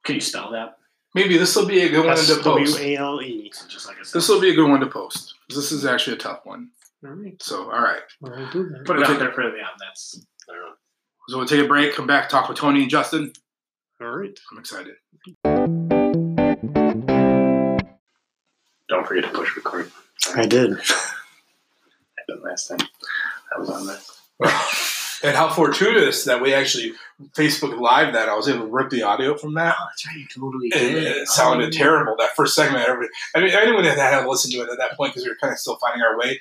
[0.05, 0.77] So- Can you spell that?
[1.15, 2.81] Maybe this will be a good one to post.
[2.81, 3.49] A L E.
[3.53, 5.35] Is it just like a This will be a good one to post.
[5.49, 6.71] This is actually a tough one.
[7.05, 7.41] All right.
[7.41, 8.03] So, all right.
[8.25, 8.85] I'll do that.
[8.85, 9.13] put it Okay.
[9.13, 9.55] out there for them.
[9.79, 10.27] That's.
[10.51, 10.73] I don't know.
[11.29, 13.33] So we'll take a break, come back, talk with Tony and Justin.
[14.01, 14.39] All right.
[14.53, 14.95] I'm excited.
[18.89, 19.91] Don't forget to push record.
[20.35, 20.73] I did.
[20.81, 22.79] I did last time.
[23.55, 24.01] I was on that.
[25.25, 26.93] And how fortuitous that we actually
[27.33, 28.29] Facebook Live that.
[28.29, 29.75] I was able to rip the audio from that.
[29.81, 30.17] Oh, that's right.
[30.17, 32.15] You totally And it sounded terrible.
[32.19, 35.13] That first segment, everybody, I mean, anyone that had listened to it at that point
[35.13, 36.41] because we were kind of still finding our way.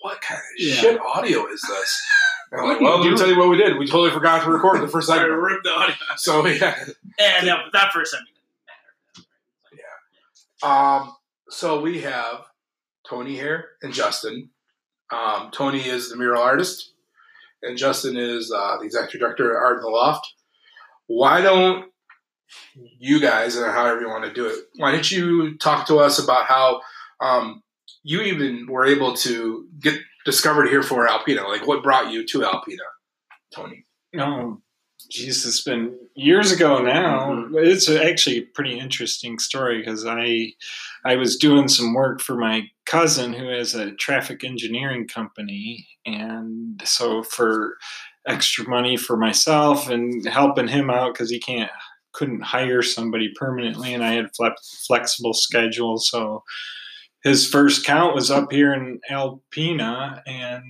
[0.00, 0.74] What kind of Yeah.
[0.74, 2.02] shit audio is this?
[2.52, 3.76] And I'm like, well, let me tell you what we did.
[3.76, 5.32] We totally forgot to record the first segment.
[5.32, 5.96] ripped the audio.
[6.16, 6.76] So yeah,
[7.18, 8.30] And that, that first segment
[9.16, 9.26] didn't
[10.62, 11.02] matter.
[11.02, 11.16] Um,
[11.50, 12.44] so we have
[13.08, 14.50] Tony here and Justin.
[15.10, 16.92] Um, Tony is the mural artist,
[17.66, 20.26] and Justin is uh, the executive director at Art in the Loft.
[21.06, 21.86] Why don't
[22.98, 26.22] you guys, or however you want to do it, why don't you talk to us
[26.22, 26.80] about how
[27.20, 27.62] um,
[28.02, 31.46] you even were able to get discovered here for Alpena?
[31.48, 32.86] Like, what brought you to Alpena,
[33.54, 33.86] Tony?
[34.18, 34.60] Oh,
[35.10, 37.30] geez, it's been years ago now.
[37.30, 37.66] Mhm.
[37.66, 40.52] It's actually a pretty interesting story because I,
[41.04, 46.80] I was doing some work for my cousin who has a traffic engineering company, and
[46.84, 47.76] so for
[48.26, 51.70] extra money for myself and helping him out because he can't
[52.12, 56.42] couldn't hire somebody permanently, and I had flex, flexible schedule, so
[57.22, 60.62] his first count was up here in Alpena and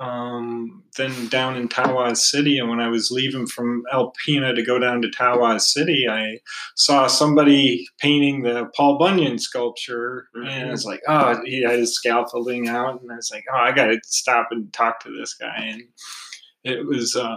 [0.00, 2.58] um, then down in Tawas City.
[2.58, 6.38] And when I was leaving from Alpena to go down to Tawas City, I
[6.76, 10.28] saw somebody painting the Paul Bunyan sculpture.
[10.34, 13.00] And I was like, oh, he had his scaffolding out.
[13.00, 15.56] And I was like, oh, I got to stop and talk to this guy.
[15.56, 15.82] And
[16.64, 17.36] it was uh,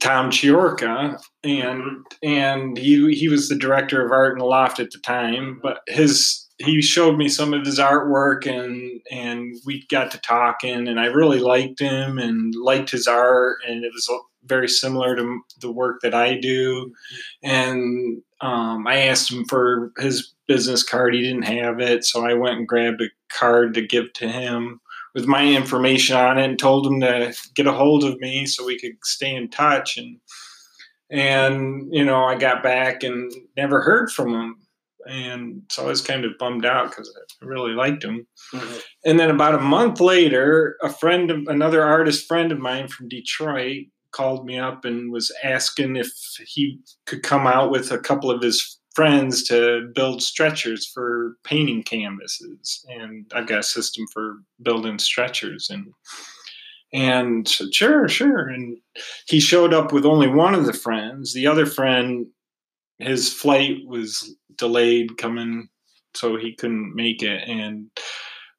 [0.00, 1.20] Tom Chiorca.
[1.44, 5.60] And and he he was the director of art in the loft at the time,
[5.62, 10.88] but his he showed me some of his artwork and and we got to talking
[10.88, 14.10] and I really liked him and liked his art and it was
[14.44, 16.92] very similar to the work that I do.
[17.42, 22.34] And um, I asked him for his business card he didn't have it so I
[22.34, 24.80] went and grabbed a card to give to him
[25.14, 28.64] with my information on it and told him to get a hold of me so
[28.64, 30.18] we could stay in touch and
[31.10, 34.56] and you know I got back and never heard from him
[35.08, 38.26] and so I was kind of bummed out because I really liked him.
[38.52, 38.78] Mm-hmm.
[39.04, 43.08] And then about a month later, a friend of another artist friend of mine from
[43.08, 46.10] Detroit called me up and was asking if
[46.46, 51.82] he could come out with a couple of his friends to build stretchers for painting
[51.82, 52.84] canvases.
[52.88, 55.86] And I've got a system for building stretchers and
[56.92, 58.48] and said, sure, sure.
[58.48, 58.78] And
[59.26, 61.34] he showed up with only one of the friends.
[61.34, 62.26] The other friend,
[62.98, 65.68] his flight was delayed coming,
[66.14, 67.48] so he couldn't make it.
[67.48, 67.90] And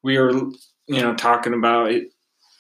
[0.03, 0.31] we were,
[0.87, 2.07] you know, talking about it,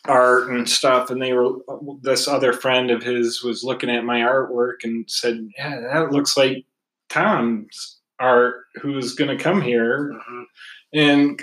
[0.05, 1.09] art and stuff.
[1.09, 1.53] And they were,
[2.01, 6.37] this other friend of his was looking at my artwork and said, yeah, that looks
[6.37, 6.65] like
[7.09, 10.13] Tom's art who's going to come here.
[10.29, 10.43] Mhm.
[10.93, 11.41] And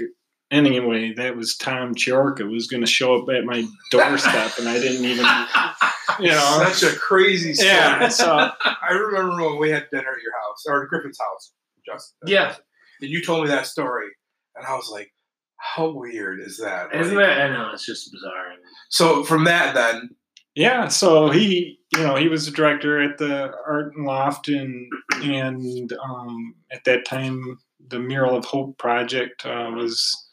[0.50, 4.78] anyway, that was Tom Chiorca was going to show up at my doorstep, and I
[4.78, 5.24] didn't even,
[6.20, 6.70] you know.
[6.72, 7.70] Such a crazy story.
[7.70, 11.52] Yeah, so I remember when we had dinner at your house or at Griffin's house,
[11.86, 12.16] Justin.
[12.26, 12.54] Yeah.
[13.00, 14.08] And you told me that story,
[14.54, 15.12] and I was like,
[15.58, 17.38] "How weird is that?" Isn't Like, it?
[17.38, 18.54] I know it's just bizarre.
[18.88, 20.10] So from that, then
[20.54, 24.90] yeah, so he, you know, he was a director at the Art and Loft, and
[25.16, 30.28] and um, at that time, the Mural of Hope project uh, was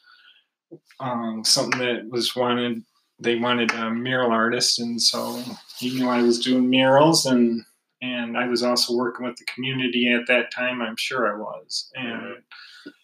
[1.02, 2.82] um, something that was wanted.
[3.20, 5.42] They wanted a mural artist, and so
[5.78, 7.62] he knew I was doing murals, and
[8.04, 10.82] and I was also working with the community at that time.
[10.82, 12.36] I'm sure I was, and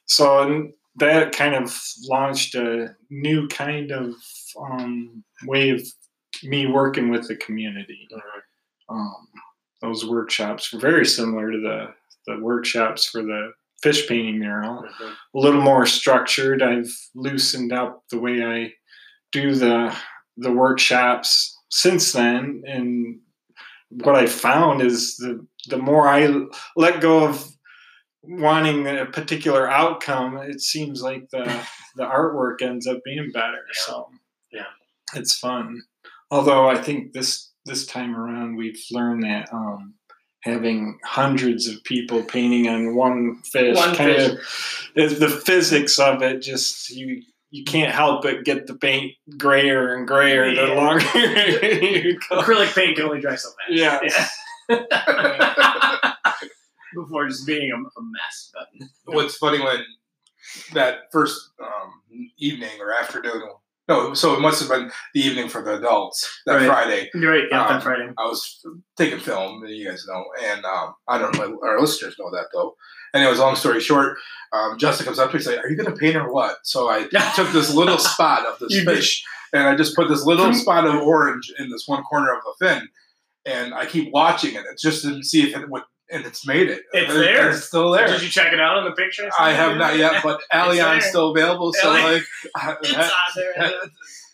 [0.06, 4.16] so and that kind of launched a new kind of
[4.60, 5.82] um, way of
[6.44, 8.08] me working with the community.
[8.90, 9.28] Um,
[9.82, 11.94] those workshops were very similar to the
[12.28, 14.84] the workshops for the fish painting mural.
[15.34, 16.62] A little more structured.
[16.62, 18.74] I've loosened up the way I
[19.32, 19.96] do the
[20.36, 23.20] the workshops since then, and
[23.90, 26.28] what I found is the the more I
[26.76, 27.46] let go of
[28.24, 31.44] wanting a particular outcome, it seems like the
[31.96, 33.64] the artwork ends up being better.
[33.74, 34.10] So
[34.52, 34.66] Yeah.
[35.16, 35.82] it's fun.
[36.32, 39.96] Although I think this this time around we've learned that um,
[40.44, 44.32] having hundreds of people painting on one fish One kind fish.
[44.32, 44.40] of
[44.96, 46.40] is the physics of it.
[46.42, 52.20] Just you you can't help but get the paint grayer and grayer the longer you
[52.30, 52.42] go.
[52.42, 53.72] Acrylic paint can only dry so fast.
[53.72, 54.00] Yeah.
[54.70, 56.14] Yeah.
[56.96, 58.52] Before just being a, a mess.
[58.54, 58.68] But
[59.16, 59.84] What's funny when
[60.74, 61.94] that first um,
[62.40, 63.44] evening or afternoon,
[63.88, 66.68] no, so it must have been the evening for the adults that Right.
[66.68, 67.10] Friday.
[67.14, 67.44] you're right.
[67.52, 68.10] Yeah, Um, that Friday.
[68.18, 68.64] I was
[68.98, 72.76] taking film, you guys know, and um, I don't know, our listeners know that though.
[73.14, 74.18] Was long story short,
[74.54, 76.58] um, Justin comes up to me and says, Are you going to paint or what?
[76.64, 77.04] So I
[77.36, 80.96] took this little spot of this fish and I just put this little spot of
[80.96, 82.88] orange in this one corner of the fin.
[83.46, 86.70] And I keep watching it it's just to see if it would, and it's made
[86.70, 86.82] it.
[86.94, 87.50] It's And there.
[87.52, 88.06] It's still there.
[88.08, 89.30] Did you check it out in the picture?
[89.40, 91.10] I have not yet, but Allian's there.
[91.10, 91.72] still available.
[91.74, 92.24] So, Allian- like,
[92.56, 93.72] I- It's on there.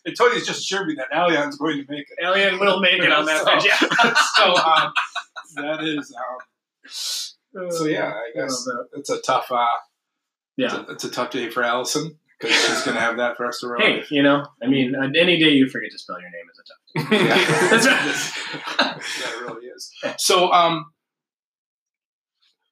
[0.06, 2.18] and Tony's just assured me that Allian's going to make it.
[2.26, 3.66] Alien will make it on that So- page.
[3.66, 4.14] Yeah.
[4.36, 4.94] so um,
[5.58, 6.38] that is um,
[7.70, 8.14] so yeah.
[8.14, 9.66] I guess it's a tough uh,
[10.58, 10.86] it's, Yeah.
[10.88, 13.68] a, it's a tough day for Allison because she's gonna have that for us to
[13.68, 16.46] of her Hey, you know, I mean, any day you forget to spell your name
[16.52, 17.12] is a tough.
[17.12, 17.70] Yeah.
[17.70, 18.76] That's right.
[19.00, 19.92] that really is.
[20.18, 20.86] So um,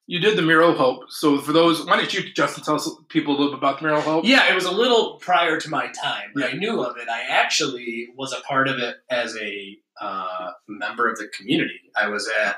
[0.06, 1.04] you did the mural of hope.
[1.10, 3.86] So for those, why don't you, Justin, tell us people a little bit about the
[3.86, 4.26] mural of hope?
[4.26, 7.08] Yeah, it was a little prior to my time, but I knew of it.
[7.08, 11.80] I actually was a part of it as a uh, member of the community.
[11.96, 12.58] I was at,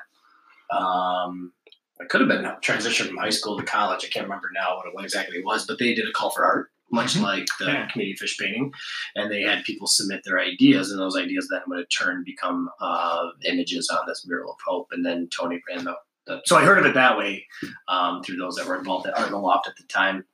[0.75, 1.51] um,
[1.99, 4.03] I could have been a transition from high school to college.
[4.03, 6.43] I can't remember now what it exactly it was, but they did a call for
[6.43, 7.21] art, much Mhm.
[7.21, 7.87] like the Yeah.
[7.87, 8.73] community fish painting,
[9.15, 12.69] and they had people submit their ideas, and those ideas then would in turn become
[12.81, 15.95] uh, images on this mural of hope, and then Tony ran the.
[16.27, 17.47] the so I heard of it that way
[17.87, 20.25] um, through those that were involved at Art in the Loft at the time,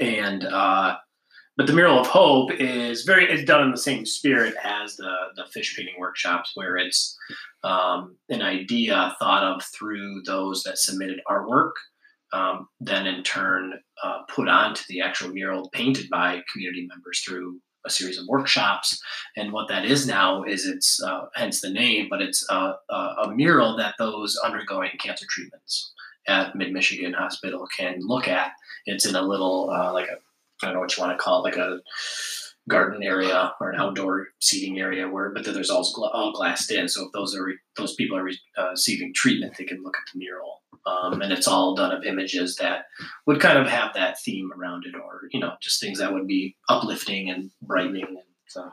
[0.00, 0.96] and uh,
[1.56, 5.14] but the mural of hope is very it's done in the same spirit as the
[5.36, 7.16] the fish painting workshops where it's
[7.62, 11.72] um, an idea thought of through those that submitted artwork
[12.34, 17.60] um, then in turn uh, put onto the actual mural painted by community members through
[17.86, 19.00] a series of workshops.
[19.36, 22.94] And what that is now is it's uh, hence the name but it's a, a,
[22.94, 25.92] a mural that those undergoing cancer treatments
[26.26, 28.52] at mid michigan hospital can look at.
[28.86, 30.18] It's in a little uh, like a
[30.62, 31.80] I don't know what you want to call it, like a
[32.68, 36.70] garden area or an outdoor seating area where, but then there's all, gla- all glassed
[36.70, 36.88] in.
[36.88, 39.96] So if those are re- those people are re- uh, receiving treatment, they can look
[39.96, 42.86] at the mural, um, and it's all done of images that
[43.26, 46.26] would kind of have that theme around it, or you know, just things that would
[46.26, 48.06] be uplifting and brightening.
[48.06, 48.70] And so,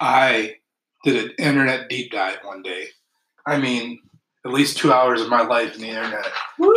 [0.00, 0.56] I
[1.04, 2.86] did an internet deep dive one day.
[3.46, 4.00] I mean,
[4.44, 6.26] at least two hours of my life in the internet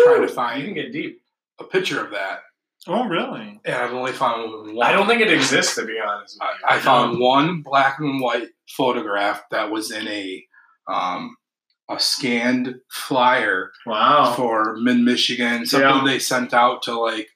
[0.03, 1.21] trying to find you can get deep.
[1.59, 2.41] a picture of that,
[2.87, 3.59] Oh, really?
[3.63, 4.85] and I've only found one.
[4.87, 6.37] I don't think it exists to be honest.
[6.39, 6.67] With you.
[6.67, 10.43] I, I found one black and white photograph that was in a
[10.87, 11.35] um,
[11.89, 14.33] a scanned flyer wow.
[14.35, 16.03] for Mid Michigan, something Yeah.
[16.05, 17.29] they sent out to like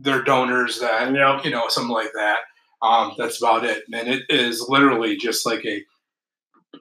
[0.00, 1.44] their donors that Yep.
[1.44, 2.38] you know something like that.
[2.82, 5.82] Um, that's about it, and it is literally just like a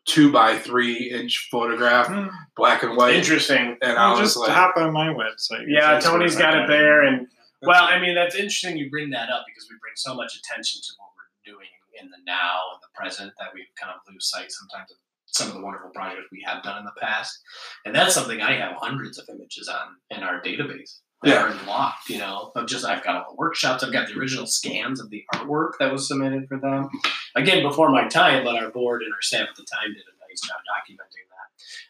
[0.06, 2.28] two by three inch photograph, Hmm.
[2.56, 3.16] black and white.
[3.16, 3.78] Interesting.
[3.82, 5.66] And I Well, was just like, hop on my website.
[5.68, 8.78] Yeah, Tony's got it there, and That's well, I mean that's interesting.
[8.78, 11.68] You bring that up because we bring so much attention to what we're doing
[12.02, 15.48] in the now and the present that we kind of lose sight sometimes of some
[15.50, 17.40] of the wonderful projects we have done in the past,
[17.86, 21.00] and that's something I have hundreds of images on in our database.
[21.22, 21.44] That Yeah.
[21.44, 24.48] are locked, you know, of just I've got all the workshops, I've got the original
[24.48, 26.90] scans of the artwork that was submitted for them.
[27.36, 30.16] Again, before my time, but our board and our staff at the time did a
[30.30, 31.48] nice job documenting that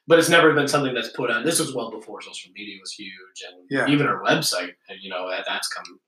[0.07, 1.43] but it's never been something that's put on.
[1.45, 3.87] This was well before social media was huge, and Yeah.
[3.87, 5.99] even our website, you know, that's come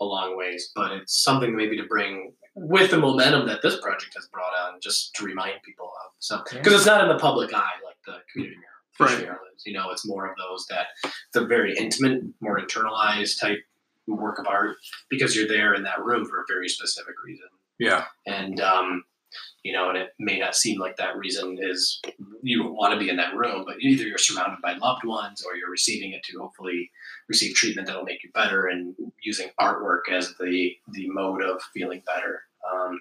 [0.00, 0.72] a long ways.
[0.74, 4.80] But it's something maybe to bring with the momentum that this project has brought on,
[4.80, 6.12] just to remind people of.
[6.20, 8.58] So because it's not in the public eye like the community
[8.98, 9.22] mural, Right.
[9.22, 9.62] mural is.
[9.66, 10.86] You know, it's more of those that
[11.34, 13.62] the very intimate, more internalized type
[14.06, 14.76] work of art
[15.10, 17.46] because you're there in that room for a very specific reason
[17.78, 19.04] yeah, and um,
[19.62, 22.00] you know, and it may not seem like that reason is
[22.42, 25.44] you don't want to be in that room, but either you're surrounded by loved ones
[25.46, 26.90] or you're receiving it to hopefully
[27.28, 32.02] receive treatment that'll make you better and using artwork as the the mode of feeling
[32.06, 32.42] better.
[32.72, 33.00] Um,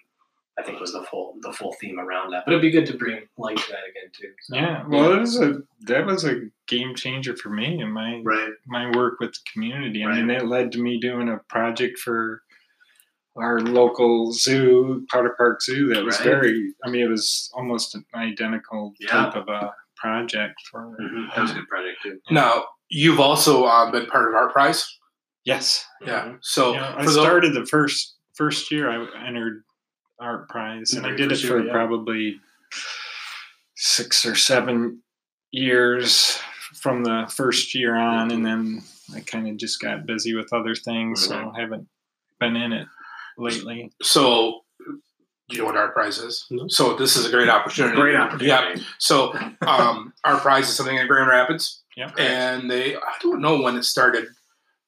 [0.59, 2.43] I think was the full the full theme around that.
[2.45, 4.31] But it'd be good to bring light to that again too.
[4.41, 8.21] So, Yeah, well, it was a that was a game changer for me and my
[8.23, 8.51] Right.
[8.67, 10.03] my work with the community.
[10.03, 12.43] I mean, it led to me doing a project for
[13.35, 15.93] our local zoo, Potter Park Zoo.
[15.93, 16.25] That was Right.
[16.25, 16.73] very.
[16.85, 19.07] I mean, it was almost an identical Yeah.
[19.09, 20.97] type of a project for.
[20.99, 21.33] Mhm.
[21.35, 22.19] That was a good project too.
[22.29, 24.97] Now you've also um, been part of Art Prize.
[25.43, 26.35] Yes, Yeah.
[26.41, 28.89] So Yeah, I for started the first first year.
[28.89, 29.63] I entered
[30.19, 31.71] art prize, and I did it for year, yeah.
[31.71, 32.39] probably
[33.75, 35.01] six or seven
[35.51, 36.39] years
[36.75, 38.81] from the first year on, and then
[39.15, 41.55] I kind of just got busy with other things, so Mhm.
[41.57, 41.87] I haven't
[42.39, 42.87] been in it
[43.37, 43.91] lately.
[44.01, 44.61] So,
[45.49, 46.45] you know what Art Prize is?
[46.49, 46.67] No.
[46.69, 47.95] So this is a great opportunity.
[47.95, 48.47] Great opportunity.
[48.47, 48.75] Yeah.
[48.99, 49.33] So,
[49.67, 52.11] um, Art Prize is something in Grand Rapids, Yeah.
[52.17, 54.27] and they I don't know when it started,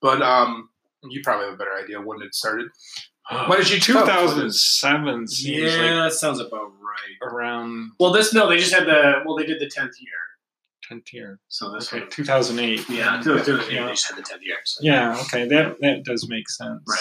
[0.02, 0.70] but um,
[1.04, 2.68] you probably have a better idea when it started.
[3.30, 4.10] Why did you Two tell us?
[4.10, 7.30] thousand seven seems like that sounds about right.
[7.30, 10.12] around Well, this no, they just had the well, they did the tenth year,
[10.88, 11.40] tenth year.
[11.48, 12.88] so this Okay, two thousand eight.
[12.90, 13.86] yeah, two- two- yeah, Yeah.
[13.86, 14.58] they just had the tenth year.
[14.66, 14.80] So.
[14.84, 15.18] Yeah.
[15.24, 15.48] Okay.
[15.48, 16.82] That that does make sense.
[16.88, 17.00] Right.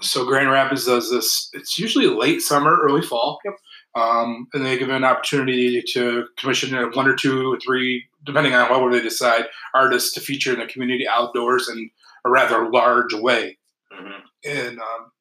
[0.00, 1.50] So Grand Rapids does this.
[1.52, 3.38] It's usually late summer, early fall.
[3.44, 3.54] Yep.
[3.96, 8.54] Um, and they give an opportunity to commission a one or two or three, depending
[8.54, 11.90] on what they decide, artists to feature in the community outdoors in
[12.24, 13.56] a rather large way.
[13.92, 14.20] Mhm.
[14.44, 15.12] And um,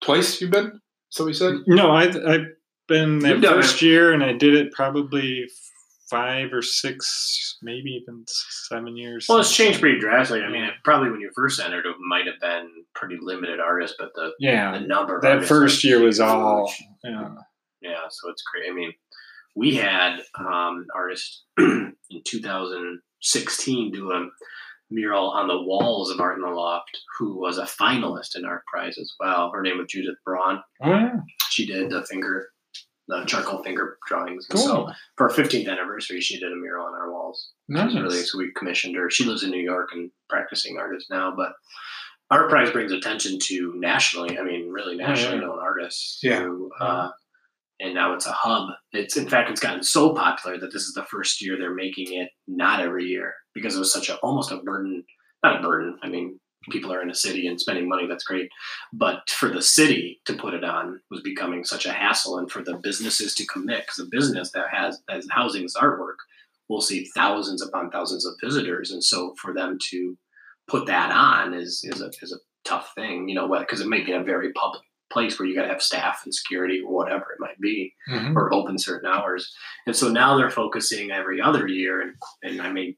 [0.00, 0.80] twice you've been.
[1.10, 1.56] So we said.
[1.66, 2.46] No, I I've
[2.86, 5.48] been that You've done first year, and I did it probably
[6.10, 9.26] five or six, maybe even seven years.
[9.28, 10.42] Well, it's changed pretty drastically.
[10.42, 13.96] I mean, it, probably when you first entered, it might have been pretty limited artists,
[13.98, 16.72] but the, the Yeah, number of that first year was all.
[17.04, 17.34] Yeah.
[17.80, 18.68] Yeah, so it's great.
[18.70, 18.92] I mean,
[19.54, 21.94] we had um, artists in
[22.24, 24.28] 2016 do a
[24.90, 28.62] mural on the walls of Art in the Loft, who was a finalist in Art
[28.72, 29.50] Prize as well.
[29.52, 30.60] Her name was Judith Braun.
[30.82, 31.16] Oh, yeah.
[31.50, 32.48] She did the finger,
[33.08, 34.46] the charcoal finger drawings.
[34.50, 34.60] Cool.
[34.60, 37.52] So for our 15th anniversary, she did a mural on our walls.
[37.68, 37.94] Nice.
[37.94, 39.10] really so we commissioned her.
[39.10, 41.52] She lives in New York and practicing artist now, but
[42.30, 44.38] Art Prize brings attention to nationally.
[44.38, 45.46] I mean, really nationally yeah.
[45.46, 46.20] known artists.
[46.22, 46.40] Yeah.
[46.40, 47.10] Who, uh,
[47.80, 48.70] and now it's a hub.
[48.92, 52.12] It's in fact it's gotten so popular that this is the first year they're making
[52.12, 55.04] it not every year because it was such a almost a burden.
[55.42, 55.96] Not a burden.
[56.02, 56.40] I mean,
[56.70, 58.06] people are in a city and spending money.
[58.06, 58.50] That's great,
[58.92, 62.62] but for the city to put it on was becoming such a hassle, and for
[62.62, 66.16] the businesses to commit because a business that has that is housing this artwork
[66.68, 70.16] will see thousands upon thousands of visitors, and so for them to
[70.68, 74.02] put that on is is a is a tough thing, you know, because it may
[74.04, 76.92] be in a very public place where you got to have staff and security or
[76.92, 78.34] whatever it might be, Mhm.
[78.36, 79.50] or open certain hours.
[79.86, 82.96] And so now they're focusing every other year, and and I may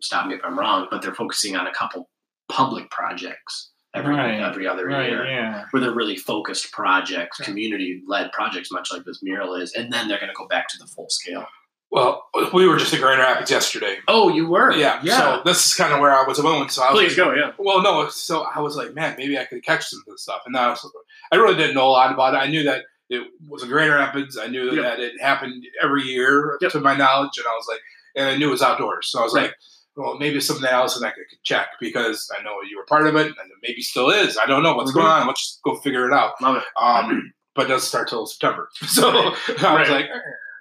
[0.00, 2.08] stop me if I'm wrong, but they're focusing on a couple
[2.50, 5.08] public projects every Right, every other Right.
[5.10, 5.64] year Yeah.
[5.70, 10.06] where they're really focused projects, community led projects, much like this mural is, and then
[10.08, 11.44] they're going to go back to the full scale.
[11.90, 13.98] Well, we were just in Grand Rapids yesterday.
[14.06, 15.02] Oh, you were, Yeah.
[15.02, 16.68] So this is kind of where I was going.
[16.68, 17.50] So I was Please go, yeah.
[17.58, 18.08] Well, no.
[18.10, 20.42] So I was like, man, maybe I could catch some of this stuff.
[20.46, 20.88] And I was,
[21.32, 22.36] I really didn't know a lot about it.
[22.36, 24.38] I knew that it was in Grand Rapids.
[24.38, 24.82] I knew Yep.
[24.84, 26.70] that it happened every year, Yep.
[26.72, 27.36] to my knowledge.
[27.38, 27.80] And I was like,
[28.14, 29.08] and I knew it was outdoors.
[29.10, 29.42] So I was Right.
[29.46, 29.56] like,
[29.96, 33.06] well, maybe it's something else that I could check because I know you were part
[33.06, 34.38] of it, and maybe still is.
[34.38, 34.94] I don't know what's Mhm.
[34.94, 35.26] going on.
[35.26, 36.40] Let's just go figure it out.
[36.40, 36.64] Love it.
[36.80, 38.68] Um, but it doesn't start till September.
[38.86, 39.90] So I was Right.
[39.90, 40.06] like.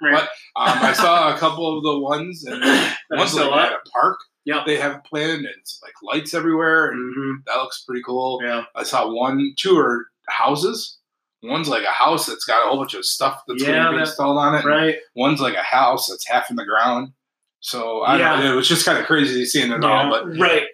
[0.02, 0.14] Right.
[0.14, 0.24] but
[0.56, 2.62] um, I saw a couple of the ones, and
[3.12, 4.18] one's like at a park.
[4.46, 7.32] Yeah, They have planned, and it's like lights everywhere, and Mm-hmm.
[7.46, 8.40] that looks pretty cool.
[8.42, 8.64] Yeah.
[8.76, 10.98] I saw one, two are houses.
[11.44, 13.92] One's like a house that's got a whole bunch of stuff that's Yeah, going to
[13.92, 14.66] be that- installed on it.
[14.66, 14.96] Right.
[15.16, 17.10] One's like a house that's half in the ground.
[17.62, 18.30] So I Yeah.
[18.36, 20.66] don't, know, it was just kind of crazy seeing it all, but, Right.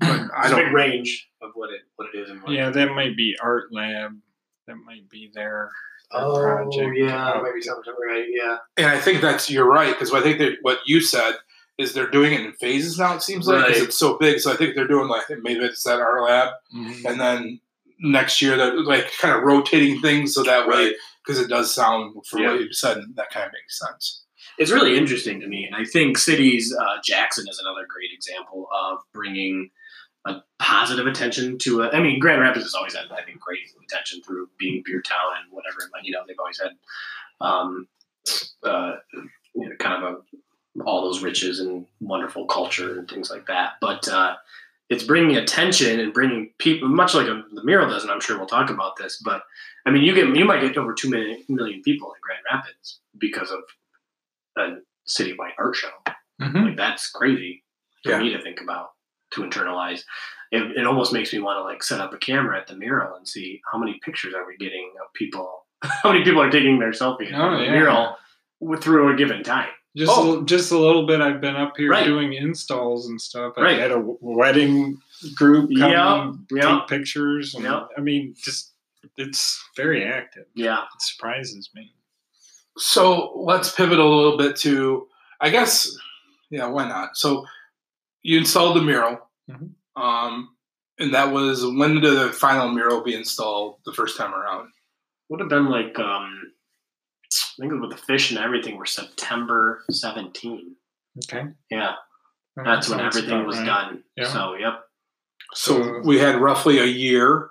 [0.00, 2.70] but I There's a big range of what it what it is and what Yeah,
[2.70, 4.12] that might be art lab.
[4.66, 5.70] That might be their,
[6.12, 6.96] their Oh project.
[6.96, 8.26] yeah, maybe something right.
[8.30, 8.56] Yeah.
[8.76, 11.34] And I think that's you're right because I think that what you said
[11.78, 13.14] is they're doing it in phases now.
[13.16, 13.82] It seems like 'cause Right.
[13.88, 14.38] it's so big.
[14.40, 17.04] So I think they're doing like maybe it's at our lab, Mhm.
[17.04, 17.60] and then
[18.00, 20.94] next year they're like kind of rotating things so that way Right.
[21.24, 22.52] because it does sound for Yeah.
[22.52, 24.19] what you said that kind of makes sense.
[24.60, 26.76] It's really interesting to me, and I think cities.
[26.78, 29.70] Uh, Jackson is another great example of bringing
[30.26, 31.80] a positive attention to.
[31.80, 35.00] A, I mean, Grand Rapids has always had, I think, great attention through being beer
[35.00, 35.78] town and whatever.
[35.90, 36.72] But you know, they've always had,
[37.40, 37.88] um,
[38.62, 38.96] uh,
[39.54, 43.76] you know, kind of a, all those riches and wonderful culture and things like that.
[43.80, 44.36] But uh,
[44.90, 48.36] it's bringing attention and bringing people, much like a, the mural does, and I'm sure
[48.36, 49.22] we'll talk about this.
[49.24, 49.42] But
[49.86, 53.00] I mean, you get you might get over two million, million people in Grand Rapids
[53.18, 53.60] because of
[54.60, 55.90] a citywide art show.
[56.40, 56.64] Mhm.
[56.68, 57.64] Like that's crazy
[58.04, 58.18] for Yeah.
[58.20, 58.90] me to think about
[59.32, 60.02] to internalize.
[60.52, 63.16] It, it almost makes me want to like set up a camera at the mural
[63.16, 65.66] and see how many pictures are we getting of people.
[66.02, 67.70] How many people are taking their selfie in Oh, the yeah.
[67.70, 68.16] mural
[68.82, 69.70] through a given time?
[69.96, 70.42] Just Oh.
[70.42, 71.20] a, just a little bit.
[71.22, 72.04] I've been up here Right.
[72.04, 73.54] doing installs and stuff.
[73.56, 73.78] I Right.
[73.78, 74.98] had a wedding
[75.36, 76.80] group come yeah.
[76.80, 77.54] take pictures.
[77.54, 77.86] And, Yeah.
[77.96, 78.74] I mean, just
[79.16, 80.44] it's very active.
[80.54, 80.82] Yeah.
[80.82, 81.94] It surprises me.
[82.78, 85.06] So let's pivot a little bit to,
[85.40, 85.90] I guess,
[86.50, 87.16] yeah, why not?
[87.16, 87.44] So
[88.22, 89.18] you installed the mural,
[89.50, 89.70] Mhm.
[89.96, 90.56] um,
[90.98, 94.70] and that was when did the final mural be installed the first time around?
[95.28, 96.52] Would have been like um
[97.58, 100.76] I think with the fish and everything were September 17.
[101.24, 101.94] Okay, Yeah.
[102.56, 103.66] That That's when everything was right.
[103.66, 104.04] done.
[104.16, 104.24] Yeah.
[104.32, 104.84] So yep.
[105.54, 107.50] So So- we had roughly a year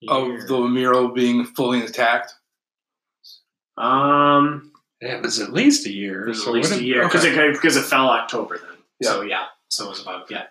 [0.00, 0.12] Year.
[0.40, 2.34] of the mural being fully intact.
[3.76, 6.24] Um Yeah, it was at least a year.
[6.24, 7.48] it was so at least a year because okay.
[7.48, 8.78] it because it fell October then.
[9.02, 9.46] So yeah.
[9.68, 10.44] So it was about yeah.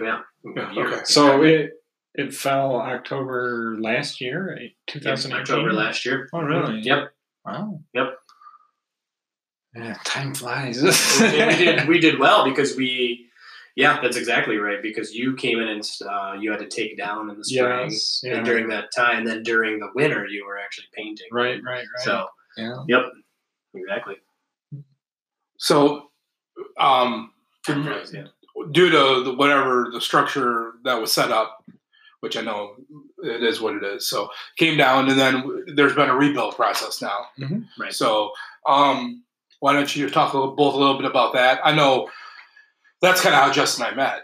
[0.00, 0.20] Yeah.
[0.44, 1.00] a okay.
[1.04, 1.72] So it
[2.14, 6.28] it fell October last year, two Yeah, thousand October last year.
[6.32, 6.80] Oh, really?
[6.80, 7.12] Yep.
[7.44, 7.80] Wow.
[7.92, 8.18] Yep.
[9.74, 10.80] Yeah, time flies.
[11.20, 13.23] we did we did well because we
[13.76, 17.30] yeah that's exactly right because you came in and uh, you had to take down
[17.30, 18.20] in the spring yes.
[18.22, 18.36] Yeah.
[18.36, 21.76] and during that time and then during the winter you were actually painting right, right,
[21.76, 22.04] right.
[22.04, 22.76] so yeah.
[22.88, 23.04] yep
[23.74, 24.16] exactly
[25.64, 26.10] So,
[26.78, 27.32] um,
[27.66, 28.26] yeah.
[28.72, 31.64] due to the, whatever the structure that was set up,
[32.20, 32.76] which I know
[33.22, 37.00] it is what it is, so came down, and then there's been a rebuild process
[37.00, 37.26] now.
[37.78, 38.32] right So,
[38.66, 39.22] um,
[39.60, 41.60] why don't you talk a little, both a little bit about that?
[41.64, 42.10] I know
[43.04, 44.22] that's kind of how Justin and I met.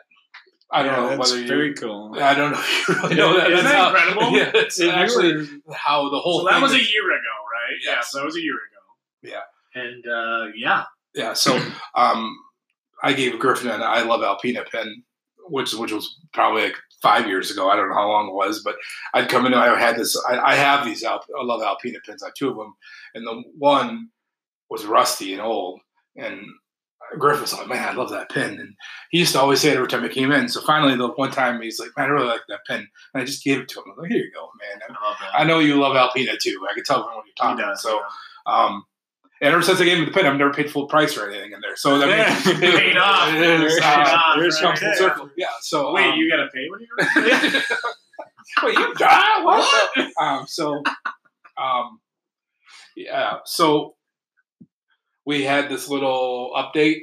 [0.73, 1.49] I don't Yeah, know that's whether you.
[1.49, 2.17] very cool.
[2.21, 3.51] I don't know if you really know that.
[3.51, 4.31] Isn't That's that how- incredible?
[4.39, 6.41] Yeah, it's actually were- how the whole.
[6.41, 9.33] so that thing was a year ago right yeah so that was a year ago
[9.35, 9.81] Yeah.
[9.83, 11.61] and uh, yeah Yeah, so
[11.97, 12.37] um,
[13.03, 15.03] I gave Griffin an I Love Alpena pin,
[15.49, 17.69] which which was probably like five years ago.
[17.69, 18.77] I don't know how long it was, but
[19.15, 19.55] I'd come in.
[19.55, 20.17] I had this.
[20.29, 22.23] I, I have these Alp, I Love Alpena pins.
[22.23, 22.75] I have two of them,
[23.15, 24.11] and the one
[24.69, 25.81] was rusty and old.
[26.17, 26.43] And
[27.19, 28.75] Griffin was like, "Man, I love that pin." And
[29.11, 30.49] he used to always say it every time he came in.
[30.49, 33.25] So finally, the one time he's like, "Man, I really like that pin," and I
[33.27, 33.85] just gave it to him.
[33.87, 34.81] I was like, "Here you go, man."
[35.33, 36.65] I I know you love Alpena too.
[36.71, 37.65] I can tell from what you're talking.
[37.65, 38.01] does, So.
[38.47, 38.53] yeah.
[38.55, 38.85] Um,
[39.43, 41.53] and ever since I gave him the pin, I've never paid full price or anything
[41.53, 41.75] in there.
[41.75, 42.37] So I mean, Yeah.
[42.45, 43.35] it Paid off.
[43.35, 44.97] is, Paid uh, off, right come full there.
[44.97, 45.31] circle.
[45.39, 45.47] Yeah.
[45.63, 47.63] So wait um, you gotta pay when you're.
[48.65, 49.43] wait, you die?
[49.43, 50.11] What?
[50.21, 50.83] um, so,
[51.57, 52.01] um,
[52.97, 53.39] yeah.
[53.47, 53.95] So
[55.31, 57.03] we had this little update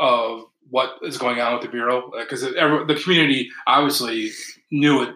[0.00, 4.30] of what is going on with the bureau uh, because the community obviously
[4.70, 5.10] knew it,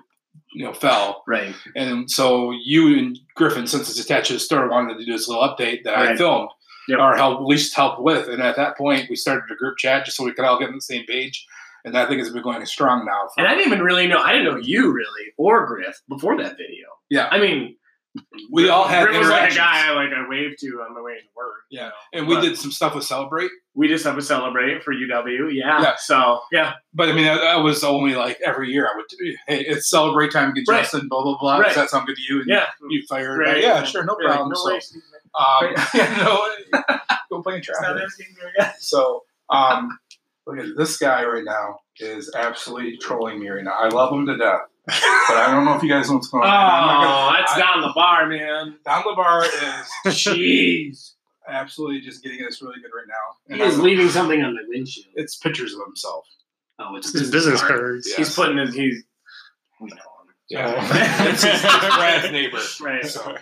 [0.52, 1.24] you know, fell.
[1.26, 5.12] right And so you and Griffin, since it's attached to the store, wanted to do
[5.12, 6.50] this little update that I filmed
[6.88, 6.98] Yep.
[7.00, 8.28] or help at least help with.
[8.28, 10.68] And at that point, we started a group chat just so we could all get
[10.68, 11.46] on the same page.
[11.84, 13.28] And I think it's been going strong now.
[13.38, 16.56] And I didn't even really know I didn't know you really or Griff before that
[16.58, 17.28] video Yeah.
[17.30, 17.76] I mean
[18.50, 21.00] we all had Griff was like a guy I like I waved to on my
[21.00, 21.88] way to work you Yeah.
[21.88, 21.92] know.
[22.14, 23.50] and we But- did some stuff with Celebrate.
[23.74, 25.48] we just have to celebrate for UW.
[25.52, 25.80] Yeah.
[25.82, 25.94] Yeah.
[25.98, 26.74] So yeah.
[26.94, 29.88] But I mean, that, that was only like every year I would, Do, hey, it's
[29.90, 30.82] Celebrate time, get Right.
[30.82, 31.58] Justin, blah, blah, blah.
[31.58, 31.66] Right.
[31.68, 32.40] Does that sound good to you?
[32.40, 32.66] And Yeah.
[32.88, 33.38] you fired.
[33.38, 33.62] Right.
[33.62, 34.52] Yeah, sure, no You're like, problem.
[34.54, 34.98] no so,
[35.38, 36.52] um, no,
[37.30, 38.02] go play in traffic.
[38.04, 38.72] asking me again.
[38.80, 39.98] So, um,
[40.46, 43.76] look at this guy right now is absolutely trolling me right now.
[43.78, 46.44] I love him to death, but I don't know if you guys know what's going
[46.44, 46.54] Oh, on.
[46.54, 48.78] I'm gonna- that's I- down the bar, man.
[48.84, 49.88] Don LeBar is
[50.26, 51.12] Jeez.
[51.48, 53.54] absolutely just getting us really good right now.
[53.56, 55.06] He is I- leaving something on the windshield.
[55.14, 56.24] it's pictures of himself.
[56.78, 58.08] Oh, it's His business cards.
[58.08, 58.16] Yeah.
[58.18, 59.02] He's putting his he's
[59.80, 60.34] we know him.
[60.48, 60.74] Yeah,
[61.30, 62.58] it's his, his Brad's neighbor.
[62.80, 63.04] Right.
[63.04, 63.36] So,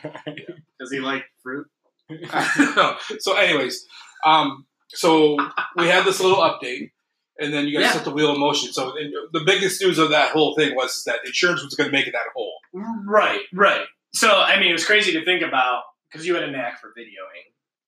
[0.81, 1.67] Does he like fruit?
[2.11, 2.97] no.
[3.19, 3.87] so, anyways,
[4.25, 5.37] um, so
[5.77, 6.91] we had this little update,
[7.39, 7.93] and then you guys Yeah.
[7.93, 8.73] set the wheel in motion.
[8.73, 8.93] So,
[9.33, 12.13] the biggest news of that whole thing was that insurance was going to make it
[12.13, 12.55] that whole.
[12.73, 13.87] Right, right.
[14.15, 16.89] So I mean, it was crazy to think about because you had a knack for
[16.99, 17.45] videoing,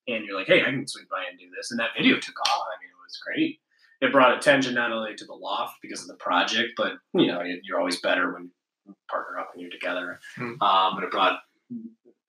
[0.08, 2.38] and you're like, "Hey, I can swing by and do this," and that video took
[2.40, 2.64] off.
[2.66, 3.60] I mean, it was great.
[4.00, 7.40] It brought attention not only to the loft because of the project, but you know,
[7.42, 8.50] you- you're always better when
[8.86, 10.20] you partner up and you're together.
[10.36, 10.60] Hmm.
[10.62, 11.40] Um, but it brought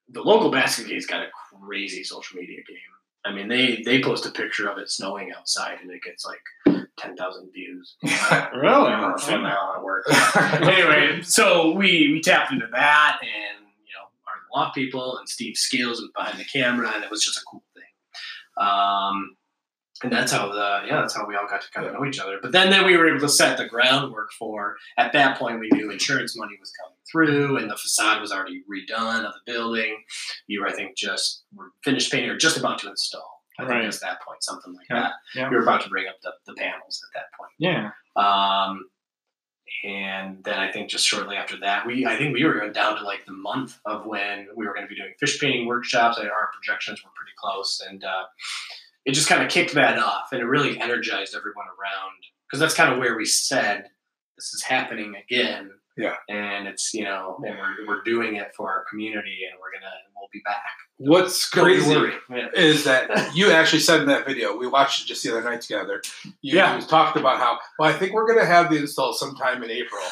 [0.09, 1.29] the local basket game's got a
[1.61, 2.77] crazy social media game.
[3.25, 6.78] I mean, they they post a picture of it snowing outside, and it gets like
[6.99, 7.95] ten thousand views.
[8.53, 8.91] Really?
[8.91, 10.05] Or a female at work
[10.61, 15.55] anyway, so we we tapped into that, and you know, our law people and Steve
[15.55, 18.65] Scales was behind the camera, and it was just a cool thing.
[18.65, 19.35] Um,
[20.03, 22.19] and that's how the yeah, that's how we all got to kind of know each
[22.19, 22.39] other.
[22.41, 24.77] But then then we were able to set the groundwork for.
[24.97, 28.63] At that point, we knew insurance money was coming through, and the facade was already
[28.69, 29.97] redone of the building.
[30.47, 33.38] You were, I think, just were finished painting or just about to install.
[33.59, 33.85] I think Right.
[33.93, 35.11] at that point, something like Yeah, that.
[35.35, 35.49] yeah.
[35.49, 37.51] We were about to bring up the, the panels at that point.
[37.59, 37.91] Yeah.
[38.15, 38.89] Um,
[39.83, 42.97] and then I think just shortly after that, we I think we were going down
[42.97, 46.17] to like the month of when we were going to be doing fish painting workshops.
[46.17, 48.23] and Our projections were pretty close, and uh,
[49.05, 52.15] it just kind of kicked that off, and it really energized everyone around
[52.47, 53.85] because that's kind of where we said
[54.37, 55.71] this is happening again.
[55.97, 56.15] Yeah.
[56.29, 59.93] and it's you know, and we're we're doing it for our community, and we're gonna
[60.15, 60.63] we'll be back.
[60.99, 61.95] What's crazy.
[62.29, 62.47] Yeah.
[62.53, 65.61] is that you actually said in that video, we watched it just the other night
[65.61, 66.01] together.
[66.41, 66.79] You Yeah.
[66.81, 70.01] talked about how, well, I think we're going to have the install sometime in April.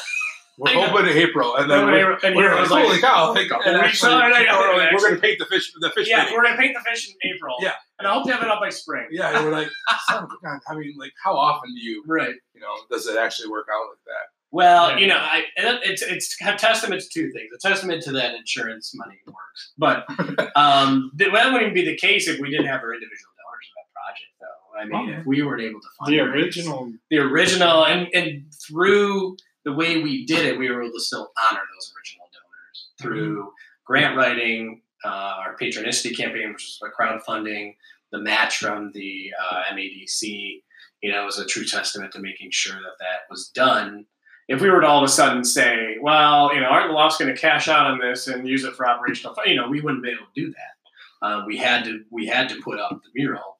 [0.60, 1.54] We're hoping in April.
[1.54, 3.32] And then And we're, and we're here like, holy cow.
[3.32, 5.70] Like, couple and weeks actually, on, I know, we're, we're going to paint the fish,
[5.78, 6.34] the fish yeah, painting.
[6.36, 7.54] we're gonna paint the fish in April.
[7.60, 7.74] Yeah.
[8.00, 9.06] and I hope to have it up by spring.
[9.12, 9.68] Yeah, and we're like,
[10.08, 10.60] son of a.
[10.68, 12.34] I mean, like, how often do you, Right.
[12.54, 14.26] you know, does it actually work out like that?
[14.50, 14.98] Well, Yeah.
[14.98, 17.50] you know, I, it's it's a testament to two things.
[17.54, 20.06] A testament to that insurance money works, but
[20.56, 23.92] um, that wouldn't be the case if we didn't have our individual donors in that
[23.92, 24.80] project, though.
[24.80, 25.20] I mean, Oh.
[25.20, 26.92] if we weren't able to fund The original.
[27.10, 31.30] the original, and and through the way we did it, we were able to still
[31.50, 33.52] honor those original donors through
[33.84, 37.74] grant writing, uh, our patronicity campaign, which was crowdfunding,
[38.12, 40.62] the match from the uh, MEDC.
[41.02, 44.06] You know, was a true testament to making sure that that was done.
[44.48, 47.18] If we were to all of a sudden say, well, you know, aren't the Lofts
[47.18, 50.02] going to cash out on this and use it for operational, you know, we wouldn't
[50.02, 51.26] be able to do that.
[51.26, 53.58] Um, we had to we had to put up the mural.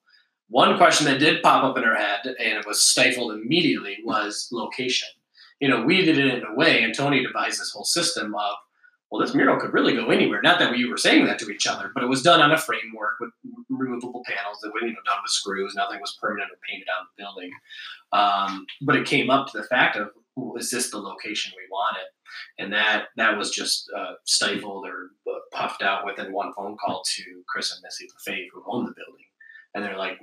[0.49, 4.49] One question that did pop up in our head and it was stifled immediately was
[4.51, 5.09] location.
[5.59, 8.55] You know, we did it in a way, and Tony devised this whole system of,
[9.11, 10.41] well, this mural could really go anywhere.
[10.41, 12.57] Not that we were saying that to each other, but it was done on a
[12.57, 13.31] framework with
[13.69, 15.75] removable panels that were, you know, done with screws.
[15.75, 17.51] Nothing was permanent or painted on the building.
[18.13, 20.11] Um, but it came up to the fact of,
[20.57, 22.07] is this the location we wanted?
[22.59, 27.01] And that that was just uh, stifled or uh, puffed out within one phone call
[27.15, 29.25] to Chris and Missy LaFave, who own the building,
[29.73, 30.19] and they're like,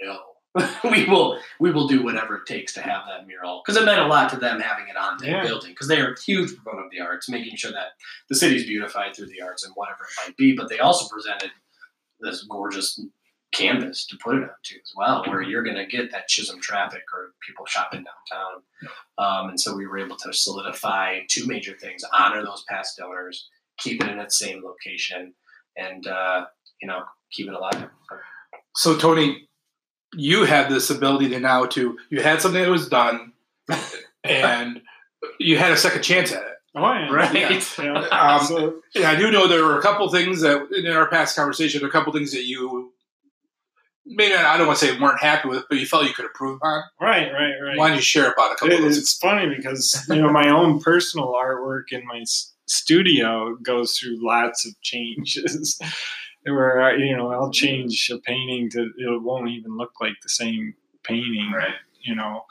[0.00, 0.18] no.
[0.90, 4.00] we will we will do whatever it takes to have that mural because it meant
[4.00, 5.42] a lot to them having it on their Yeah.
[5.42, 7.88] building because they are a huge proponent of the arts, making sure that
[8.28, 10.54] the city's beautified through the arts and whatever it might be.
[10.56, 11.50] But they also presented
[12.20, 13.00] this gorgeous
[13.54, 17.02] canvas to put it onto as well, where you're going to get that Chisholm traffic
[17.14, 18.62] or people shopping downtown.
[19.16, 23.48] Um, and so we were able to solidify two major things: honor those past donors,
[23.78, 25.32] keep it in that same location,
[25.76, 26.44] and uh,
[26.82, 27.88] you know keep it alive.
[28.76, 29.48] So, Tony,
[30.14, 33.32] you had this ability to now to, you had something that was done
[34.24, 34.80] and
[35.38, 36.48] you had a second chance at it.
[36.76, 37.12] Oh, yeah.
[37.12, 37.74] Right.
[37.78, 37.92] Yeah.
[38.10, 41.36] Um, so, Yeah, I do know there were a couple things that in our past
[41.36, 42.92] conversation, a couple things that you
[44.06, 46.60] maybe I don't want to say weren't happy with, but you felt you could improve
[46.62, 46.82] on.
[47.00, 47.76] right, right, right.
[47.78, 48.98] Why don't you share about a couple It- of those?
[48.98, 52.24] it's funny because you know my own personal artwork in my
[52.66, 55.78] studio goes through lots of changes.
[56.46, 60.28] Where I- you know I'll change a painting to it won't even look like the
[60.28, 61.50] same painting.
[61.54, 61.74] Right.
[62.02, 62.44] You know,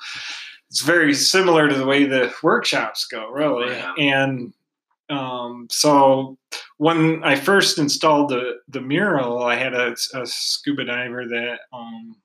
[0.69, 3.71] it's very similar to the way the workshops go, really.
[3.71, 3.93] Yeah.
[3.99, 4.53] And
[5.11, 6.39] um, so
[6.77, 12.15] when I first installed the the mural, I had a, a scuba diver that um,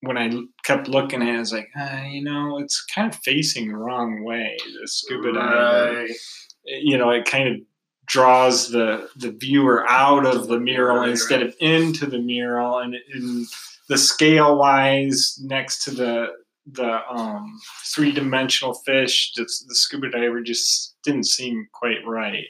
[0.00, 0.30] when I
[0.64, 3.76] kept looking at it, I was like, ah, you know, it's kind of facing the
[3.76, 4.56] wrong way.
[4.80, 6.06] The scuba diver,
[6.64, 7.56] you know, it kind of
[8.06, 12.94] draws the the viewer out of the mural Right, instead of into the mural, and,
[13.14, 13.46] and
[13.88, 16.28] the scale wise next to the
[16.70, 17.58] the um,
[17.94, 22.44] three dimensional fish, the, the scuba diver just didn't seem quite right.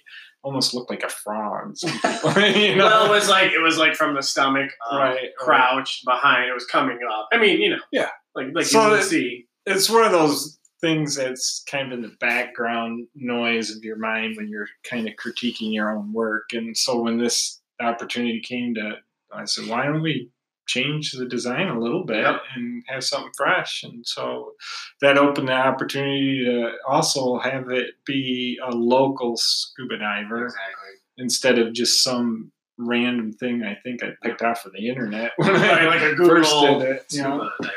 [0.44, 1.74] Almost looked like a frog.
[1.82, 2.86] you know?
[2.86, 5.36] Well, it was like it was like from the stomach, um, Right, right.
[5.38, 6.48] crouched behind.
[6.48, 7.28] It was coming up.
[7.32, 8.08] I mean, you know, Yeah.
[8.34, 9.46] like like So you would it- see.
[9.66, 14.36] it's one of those things that's kind of in the background noise of your mind
[14.36, 16.50] when you're kind of critiquing your own work.
[16.52, 18.98] And so when this opportunity came to,
[19.32, 20.30] I said, why don't we
[20.68, 22.42] change the design a little bit Yep.
[22.54, 23.82] and have something fresh?
[23.82, 24.52] And so
[25.00, 30.90] that opened the opportunity to also have it be a local scuba diver Exactly.
[31.18, 35.52] instead of just some random thing I think I picked off of the internet when
[35.52, 37.06] Like, I like a first Google did it.
[37.10, 37.50] You know?
[37.60, 37.72] diver.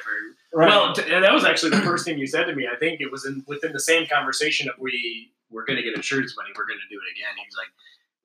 [0.53, 0.67] Right.
[0.67, 2.67] Well, t- and that was actually the first thing you said to me.
[2.71, 5.95] I think it was in within the same conversation of we were going to get
[5.95, 6.49] insurance money.
[6.57, 7.33] We're going to do it again.
[7.37, 7.69] He was like,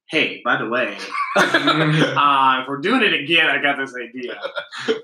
[0.08, 0.96] "Hey, by the way,
[1.36, 4.38] uh, if we're doing it again, I got this idea."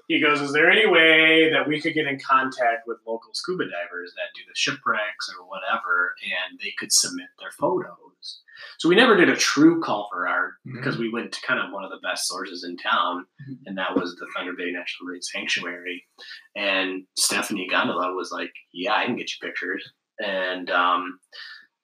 [0.08, 3.64] He goes, "Is there any way that we could get in contact with local scuba
[3.64, 8.40] divers that do the shipwrecks or whatever, and they could submit their photos?"
[8.78, 11.72] So we never did a true call for art because we went to kind of
[11.72, 13.26] one of the best sources in town,
[13.66, 16.04] and that was the Thunder Bay National Marine Sanctuary.
[16.56, 19.88] And Stephanie Gandulla was like, "Yeah, I can get you pictures."
[20.18, 21.18] And um,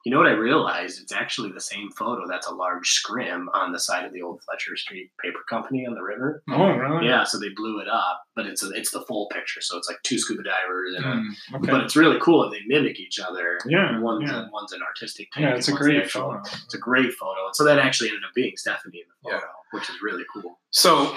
[0.09, 1.03] You know what I realized?
[1.03, 2.27] It's actually the same photo.
[2.27, 5.95] That's a large scrim on the side of the old Fletcher Street Paper Company on
[5.95, 6.43] the river.
[6.49, 7.07] Oh, really?
[7.07, 9.61] Yeah, so they blew it up, but it's a, it's the full picture.
[9.61, 11.71] So it's like two scuba divers, and a, Mm, okay.
[11.73, 13.59] but it's really cool that they mimic each other.
[13.67, 14.01] yeah.
[14.01, 14.47] One's yeah.
[14.47, 15.43] a, one's an artistic take.
[15.43, 16.43] Yeah, it's a and one's the great actual- photo.
[16.65, 17.45] It's a great photo.
[17.45, 19.41] And so that actually ended up being Stephanie in the Yeah.
[19.41, 20.59] photo, which is really cool.
[20.71, 21.15] So,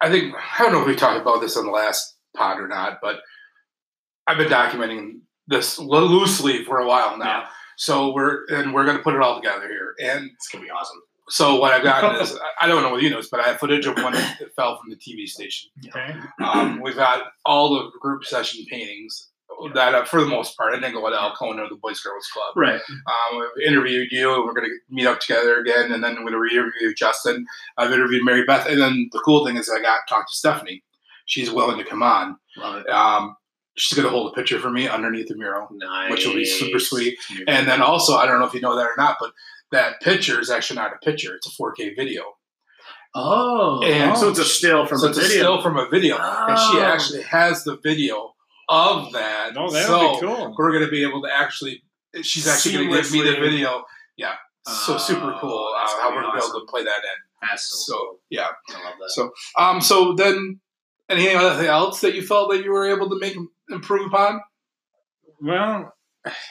[0.00, 2.66] I think I don't know if we talked about this on the last pod or
[2.68, 3.20] not, but
[4.26, 7.40] I've been documenting this loosely for a while now.
[7.42, 7.48] Yeah.
[7.76, 9.94] So we're and we're going to put it all together here.
[10.00, 11.00] And It's gonna be awesome.
[11.28, 13.86] so what I've gotten is I don't know what you know, but I have footage
[13.86, 15.70] of when it, it fell from the TV station.
[15.88, 16.14] Okay.
[16.42, 19.28] Um, we've got all the group session paintings
[19.74, 22.26] that, uh, for the most part, I didn't go to Alcona or the Boys Girls
[22.32, 22.54] Club.
[22.56, 22.80] Right.
[22.90, 24.34] Um, we've interviewed you.
[24.34, 27.46] And we're going to meet up together again, and then I'm going to re-interview Justin.
[27.78, 30.34] I've interviewed Mary Beth, and then the cool thing is I got to talk to
[30.34, 30.82] Stephanie.
[31.24, 32.36] She's willing to come on.
[32.58, 32.90] Love it.
[32.90, 33.34] Um,
[33.76, 36.10] she's going to hold a picture for me underneath the mural, Nice.
[36.10, 37.18] which will be super sweet.
[37.46, 39.32] And then also, I don't know if you know that or not, but
[39.72, 42.22] that picture is actually not a picture; it's a 4K video.
[43.14, 45.28] oh, And- so it's a still from so a video.
[45.28, 46.82] still from a video, and she Oh.
[46.82, 48.34] actually has the video
[48.68, 49.52] of that.
[49.56, 50.54] Oh, that so be cool.
[50.58, 51.82] we're going to be able to actually.
[52.22, 53.84] She's actually going to give me the video.
[54.16, 54.34] Yeah,
[54.66, 57.48] so super Oh, cool uh, how we're going to be able to play that in.
[57.48, 59.10] That's so, So yeah, I love that.
[59.10, 60.60] so um, so then
[61.08, 63.36] anything else that you felt that you were able to make
[63.70, 64.40] improve upon?
[65.40, 65.92] Well,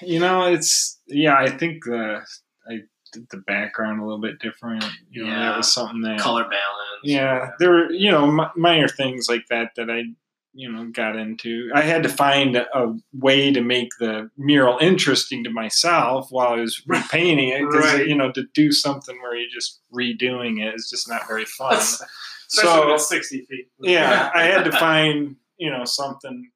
[0.02, 1.36] you know, it's yeah.
[1.38, 2.22] I think the
[2.70, 2.80] I
[3.14, 4.84] did the background a little bit different.
[5.10, 5.40] You know, Yeah.
[5.50, 6.60] that was something that color balance.
[7.04, 7.52] yeah.
[7.60, 10.04] There were you know mi- minor things like that that I
[10.54, 11.70] you know got into.
[11.74, 16.62] I had to find a way to make the mural interesting to myself while I
[16.62, 18.08] was repainting it because Right.
[18.08, 21.82] you know to do something where you're just redoing it is just not very fun.
[22.48, 23.70] So sixty feet.
[23.82, 26.52] yeah, I had to find you know something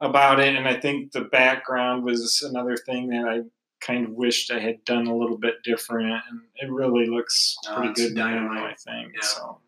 [0.00, 3.40] about it, and I think the background was another thing that I
[3.80, 7.90] kind of wished I had done a little bit different, and it really looks pretty
[7.90, 8.26] it's good now.
[8.28, 8.76] dynamite.
[8.86, 9.20] I think Yeah.
[9.22, 9.60] so.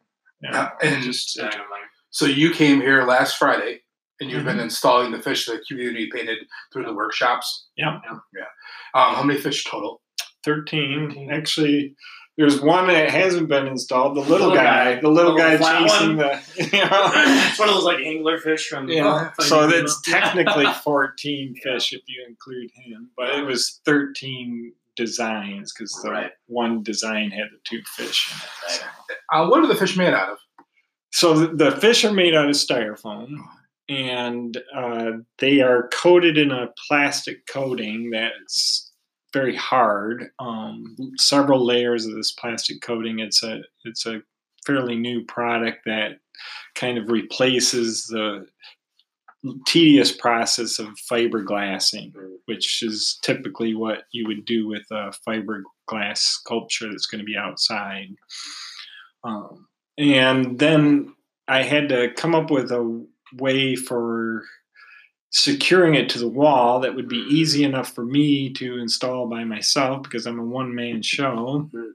[0.42, 0.50] Yeah,
[0.82, 1.66] Yeah, and just Dynamite.
[2.10, 3.82] So you came here last Friday,
[4.20, 4.62] and you've been Mhm.
[4.64, 6.38] installing the fish that the community painted
[6.72, 7.68] through the workshops.
[7.76, 8.00] Yeah.
[8.34, 8.42] yeah.
[8.94, 10.02] Um, how many fish total?
[10.42, 11.08] thirteen.
[11.10, 11.30] 13.
[11.30, 11.94] Actually,
[12.40, 14.16] there's one that hasn't been installed.
[14.16, 15.00] The little, Little guy, guy.
[15.00, 16.70] the little The guy little flat chasing the.
[16.76, 17.48] Yeah.
[17.50, 18.88] it's one of those like anglerfish from.
[18.88, 19.72] Yeah, from so Nemo.
[19.76, 26.10] that's technically 14 fish if you include him, but it was 13 designs because the
[26.10, 26.32] Right.
[26.46, 28.80] one design had the two fish in it.
[28.80, 28.84] So,
[29.32, 30.38] Uh, what are the fish made out of?
[31.12, 33.34] so the, the fish are made out of styrofoam
[33.88, 38.89] and uh, they are coated in a plastic coating that's
[39.32, 40.30] very hard.
[40.38, 43.18] Um, several layers of this plastic coating.
[43.18, 44.22] It's a it's a
[44.66, 46.18] fairly new product that
[46.74, 48.46] kind of replaces the
[49.66, 52.12] tedious process of fiberglassing,
[52.44, 57.36] which is typically what you would do with a fiberglass sculpture that's going to be
[57.36, 58.08] outside.
[59.24, 59.66] Um,
[59.96, 61.14] and then
[61.48, 63.06] I had to come up with a
[63.38, 64.44] way for
[65.30, 69.44] securing it to the wall that would be easy enough for me to install by
[69.44, 71.70] myself because I'm a one man show.
[71.72, 71.92] Mhm.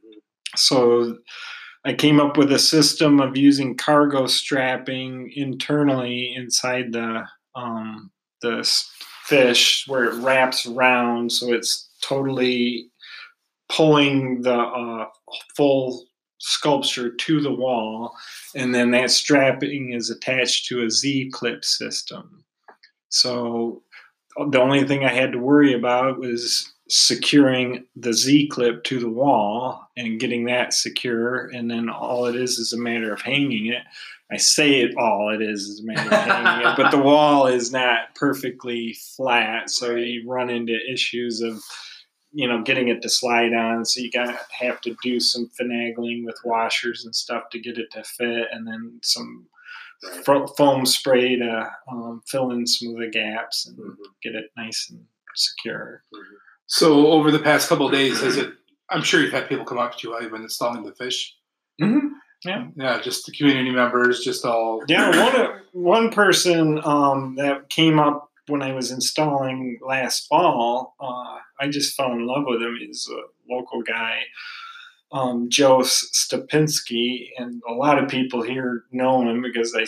[0.56, 1.18] So
[1.86, 7.26] I came up with a system of using cargo strapping internally inside the
[7.56, 8.12] um,
[8.42, 8.64] the
[9.26, 12.90] fish where it wraps around, so it's totally
[13.70, 15.08] pulling the uh,
[15.56, 16.06] full
[16.40, 18.16] sculpture to the wall,
[18.56, 22.44] and then that strapping is attached to a Z clip system.
[23.10, 23.84] So
[24.50, 29.10] the only thing I had to worry about was securing the Z clip to the
[29.10, 31.48] wall and getting that secure.
[31.48, 33.84] And then all it is is a matter of hanging it.
[34.32, 37.48] I say it all it is is a matter of hanging it, but the wall
[37.48, 39.70] is not perfectly flat.
[39.70, 41.62] So you run into issues of,
[42.32, 43.86] you know, getting it to slide on.
[43.86, 47.92] So you got have to do some finagling with washers and stuff to get it
[47.92, 49.48] to fit, and then some
[50.58, 53.96] Foam spray to um, fill in some of the gaps and Mhm.
[54.24, 56.04] get it nice and secure.
[56.68, 58.54] So over the past couple of days, has it?
[58.90, 61.36] I'm sure you've had people come up to you while you've been installing the fish.
[61.82, 62.08] Mm-hmm.
[62.80, 64.84] Yeah, just the community members, just all.
[64.88, 71.40] Yeah, one one person um, that came up when I was installing last fall, uh,
[71.60, 72.78] I just fell in love with him.
[72.80, 74.20] He's a local guy,
[75.12, 79.86] um, Joe Stapinski, and a lot of people here know him because they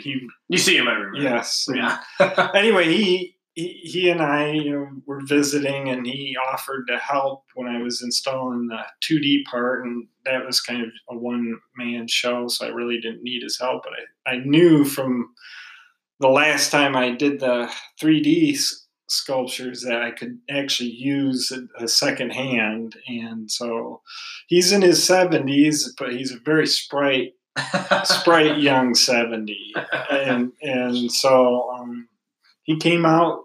[0.00, 1.22] he You see him everywhere.
[1.22, 1.98] yes Yeah.
[2.54, 7.44] anyway, he, he he and I you know were visiting, and he offered to help
[7.54, 12.06] when I was installing the 2D part, and that was kind of a one man
[12.08, 13.84] show, so I really didn't need his help.
[13.84, 13.92] But
[14.26, 15.30] I, I knew from
[16.20, 21.84] the last time I did the 3D s- sculptures that I could actually use a,
[21.84, 22.96] a second hand.
[23.08, 24.00] And so
[24.48, 27.34] he's in his 70s, but he's a very sprite,
[28.04, 29.56] sprite young 70.
[30.10, 32.08] And, and so um,
[32.64, 33.44] he came out,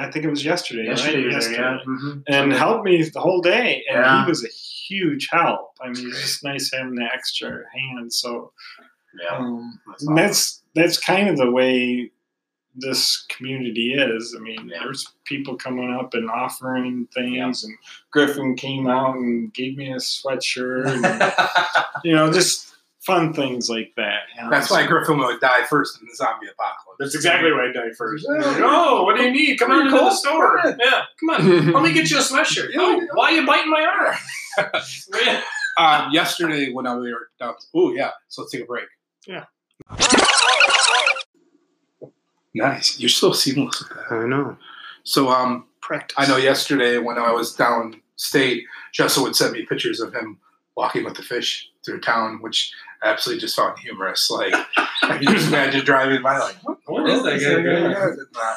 [0.00, 1.32] I think it was yesterday, Yesterday, right?
[1.32, 1.78] yesterday, yeah.
[1.86, 2.22] Mhm.
[2.28, 3.84] And helped me the whole day.
[3.90, 4.24] And Yeah.
[4.24, 5.72] he was a huge help.
[5.82, 8.12] I mean, it's just nice having the extra hand.
[8.12, 8.52] So
[9.22, 9.36] Yeah.
[9.36, 12.10] um, That's and that's that's kind of the way
[12.78, 14.34] this community is.
[14.36, 14.80] I mean, Yeah.
[14.84, 17.74] there's people coming up and offering things, and
[18.10, 23.92] Griffin came out and gave me a sweatshirt, and, you know, just fun things like
[23.96, 24.20] that.
[24.36, 24.50] you know.
[24.50, 26.96] That's why Griffin would die first in the zombie apocalypse.
[26.98, 28.26] That's exactly why I died first.
[28.28, 28.42] Yeah.
[28.64, 29.58] Oh, what do you need?
[29.58, 30.60] Come on Pretty into the store.
[30.78, 31.72] Yeah, come on.
[31.72, 32.70] Let me get you a sweatshirt.
[32.70, 34.16] Yeah, Oh, why are you biting my arm?
[35.22, 35.42] Yeah.
[35.78, 37.54] Um, yesterday when I we were down.
[37.74, 38.86] Oh yeah, so let's take a break.
[39.26, 39.44] Yeah.
[42.56, 42.98] Nice.
[42.98, 44.12] You're so seamless with that.
[44.12, 44.56] I know.
[45.04, 46.16] So um, Practice.
[46.18, 48.62] I know yesterday when I was downstate,
[48.96, 50.38] Jessa would send me pictures of him
[50.76, 54.30] walking with the fish through town, which I absolutely just found humorous.
[54.30, 54.54] Like
[55.02, 57.84] I can just imagine driving by, like, what, What is that guy doing?
[57.84, 58.56] And, uh,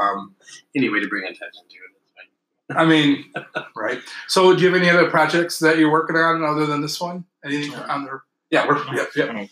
[0.00, 0.34] Um,
[0.74, 2.76] Any way to bring attention to it.
[2.76, 3.32] I mean,
[3.76, 4.00] right.
[4.26, 7.24] So, do you have any other projects that you're working on other than this one?
[7.44, 8.18] Anything on the?
[8.50, 9.46] Yeah, we're yeah, yeah.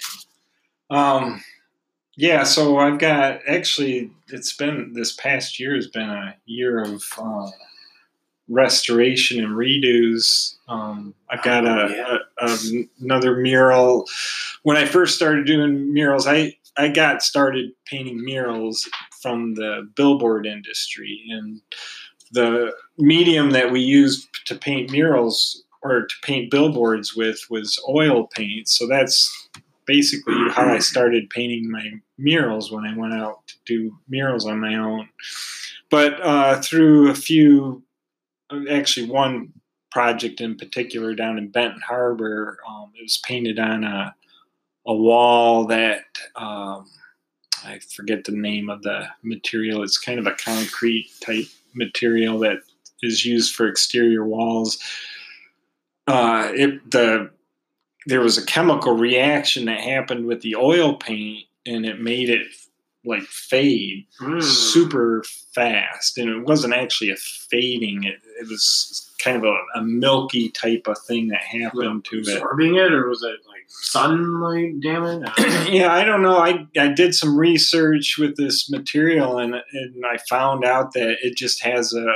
[0.91, 1.41] Um,
[2.17, 7.03] yeah, so I've got actually, it's been this past year has been a year of
[7.19, 7.51] uh,
[8.49, 10.57] restoration and redos.
[10.69, 12.19] Um, I've got Oh, a, yeah.
[12.41, 14.07] a, a- another mural.
[14.63, 18.89] When I first started doing murals, I I got started painting murals
[19.23, 21.61] from the billboard industry, and
[22.33, 28.27] the medium that we used to paint murals or to paint billboards with was oil
[28.27, 28.69] paint.
[28.69, 29.49] So that's
[29.87, 34.61] basically how I started painting my murals when I went out to do murals on
[34.61, 35.09] my own.
[35.91, 37.83] But uh, through a few,
[38.71, 39.53] actually one
[39.91, 44.15] project in particular down in Benton Harbor, um, it was painted on a
[44.87, 46.05] a wall that
[46.37, 46.87] um,
[47.65, 49.83] I forget the name of the material.
[49.83, 52.59] It's kind of a concrete type material that
[53.03, 54.79] is used for exterior walls.
[56.07, 57.31] Uh, it the
[58.07, 62.47] there was a chemical reaction that happened with the oil paint, and it made it
[63.07, 64.41] like fade Hmm.
[64.41, 65.23] super
[65.55, 68.05] fast, and it wasn't actually a fading.
[68.05, 72.29] It, it was kind of a, a milky type of thing that happened to it.
[72.29, 75.23] Absorbing it, or was it like sunlight damage?
[75.37, 76.37] I yeah, I don't know.
[76.39, 81.37] I, I did some research with this material and and I found out that it
[81.37, 82.07] just has a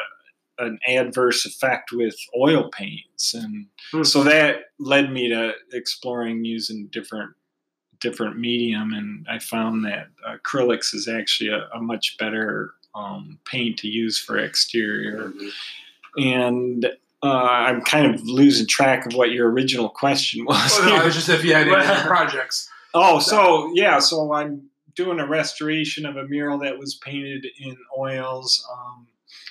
[0.58, 4.02] an adverse effect with oil paints and Hmm.
[4.02, 7.32] so that led me to exploring using different
[8.00, 13.78] different medium and I found that acrylics is actually a, a much better um, paint
[13.80, 15.32] to use for exterior
[16.16, 16.86] and
[17.22, 20.78] uh, I'm kind of losing track of what your original question was.
[20.78, 22.70] Oh, no, I was just if you had any projects.
[22.94, 27.76] Oh, so yeah, so I'm doing a restoration of a mural that was painted in
[27.96, 28.87] oils, um,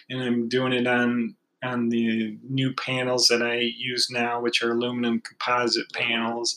[0.10, 4.72] and I'm doing it on on the new panels that I use now, which are
[4.72, 6.56] aluminum composite panels.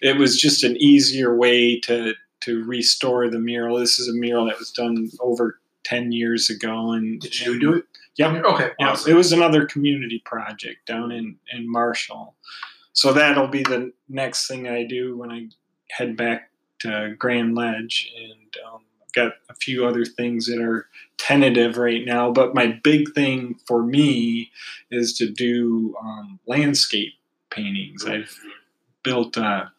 [0.00, 3.78] It was just an easier way to to restore the mural.
[3.78, 7.74] This is a mural that was done over ten years ago, and Did you do
[7.74, 7.84] it?
[8.16, 8.70] Yeah, Okay.
[8.80, 9.12] yeah, awesome.
[9.12, 12.34] it was another community project down in, in Marshall.
[12.92, 15.46] So that'll be the next thing I do when I
[15.90, 16.50] head back
[16.80, 18.12] to Grand Ledge.
[18.18, 18.80] And um,
[19.18, 22.30] got a few other things that are tentative right now.
[22.30, 24.50] But my big thing for me
[24.90, 27.14] is to do um, landscape
[27.50, 28.04] paintings.
[28.04, 28.34] I've
[29.02, 29.72] built a,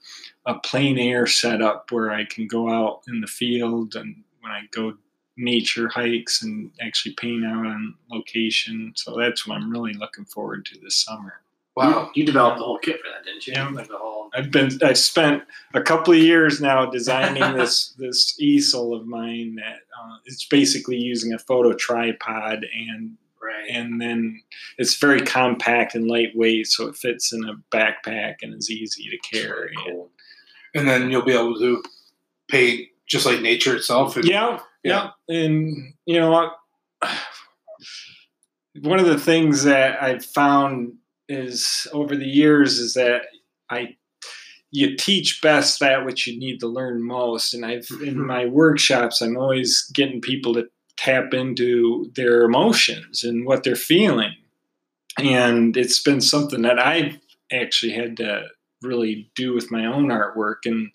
[0.46, 4.64] a plein air setup where I can go out in the field and when I
[4.72, 4.94] go
[5.38, 8.92] nature hikes and actually paint out on location.
[8.96, 11.42] So that's what I'm really looking forward to this summer.
[11.80, 12.12] Wow.
[12.14, 13.54] You, you developed the whole kit for that, didn't you?
[13.54, 13.70] Yeah.
[13.70, 14.30] Like the whole.
[14.34, 19.56] I've been I've spent a couple of years now designing this this easel of mine
[19.56, 23.70] that uh, it's basically using a photo tripod and Right.
[23.70, 24.42] and then
[24.78, 29.18] it's very compact and lightweight, so it fits in a backpack and is easy to
[29.18, 29.74] carry.
[29.78, 30.10] Cool.
[30.76, 31.82] And then you'll be able to
[32.50, 34.18] paint just like nature itself.
[34.18, 36.58] And, Yeah, yeah, and you know what?
[38.82, 40.99] One of the things that I've found
[41.30, 43.24] is over the years is that
[43.70, 43.96] I
[44.72, 48.26] you teach best that which you need to learn most, and I've in Mhm.
[48.28, 54.36] my workshops I'm always getting people to tap into their emotions and what they're feeling,
[55.18, 57.18] and it's been something that I've
[57.52, 58.48] actually had to
[58.82, 60.66] really do with my own artwork.
[60.66, 60.92] And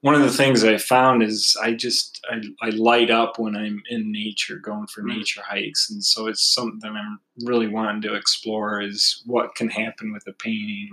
[0.00, 3.82] one of the things I found is I just I, I light up when I'm
[3.88, 5.16] in nature, going for Mm.
[5.16, 10.12] nature hikes, and so it's something I'm really wanting to explore is what can happen
[10.12, 10.90] with a painting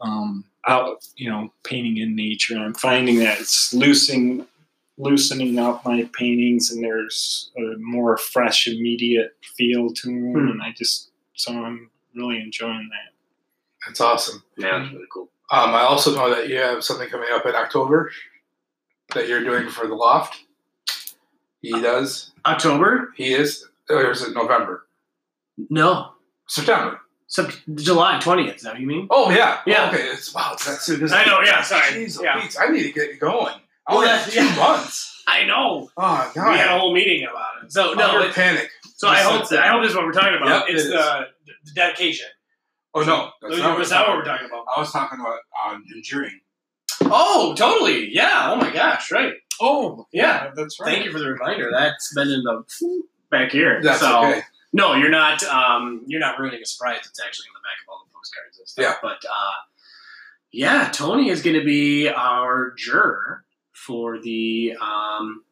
[0.00, 2.54] um, out, you know, painting in nature.
[2.54, 4.46] And I'm finding that it's loosening,
[4.96, 10.32] loosening up my paintings, and there's a more fresh, immediate feel to them.
[10.32, 10.48] Hmm.
[10.50, 13.14] And I just, so I'm really enjoying that.
[13.86, 14.42] That's awesome.
[14.56, 15.30] Yeah, that's really cool.
[15.52, 18.10] Um, I also know that you have something coming up in October
[19.14, 20.44] that you're doing for the loft.
[21.60, 22.32] He does.
[22.46, 23.12] October?
[23.16, 23.66] He is.
[23.88, 24.86] Or is it November?
[25.68, 26.12] No.
[26.46, 27.00] September.
[27.26, 29.06] Sep- July 20th, is that what you mean?
[29.10, 29.60] Oh yeah.
[29.66, 29.88] Yeah.
[29.88, 30.02] Okay.
[30.02, 30.56] It's wow.
[30.64, 31.12] That's it.
[31.12, 31.92] I know, yeah, sorry.
[31.92, 32.48] Jeez, Yeah.
[32.60, 33.54] I need to get going.
[33.86, 34.56] I Well, that's- two yeah.
[34.56, 35.22] months.
[35.28, 35.90] I know.
[35.96, 36.52] Oh God.
[36.52, 37.72] We had a whole meeting about it.
[37.72, 38.68] So, Oh, no, panic.
[38.96, 40.68] so I hope that, I hope this is what we're talking about.
[40.68, 41.26] Yep, it's it the,
[41.66, 42.26] the dedication.
[42.94, 43.30] Oh no.
[43.40, 44.64] That's Was not that what what we're talking about?
[44.74, 46.40] I was talking about um, enduring.
[47.02, 48.12] Oh, totally.
[48.12, 48.50] Yeah.
[48.52, 49.10] Oh my gosh.
[49.10, 49.34] Right.
[49.60, 50.50] Oh, Yeah.
[50.54, 50.92] that's right.
[50.94, 51.70] Thank you for the reminder.
[51.72, 52.64] That's been in the
[53.30, 53.80] back here.
[53.82, 54.42] That's so, okay.
[54.72, 55.42] No, you're not.
[55.44, 57.00] Um, you're not ruining a surprise.
[57.04, 58.82] It's actually in the back of all the postcards and stuff.
[58.84, 58.94] Yeah.
[59.02, 59.52] But uh,
[60.52, 65.42] yeah, Tony is going to be our juror for the um,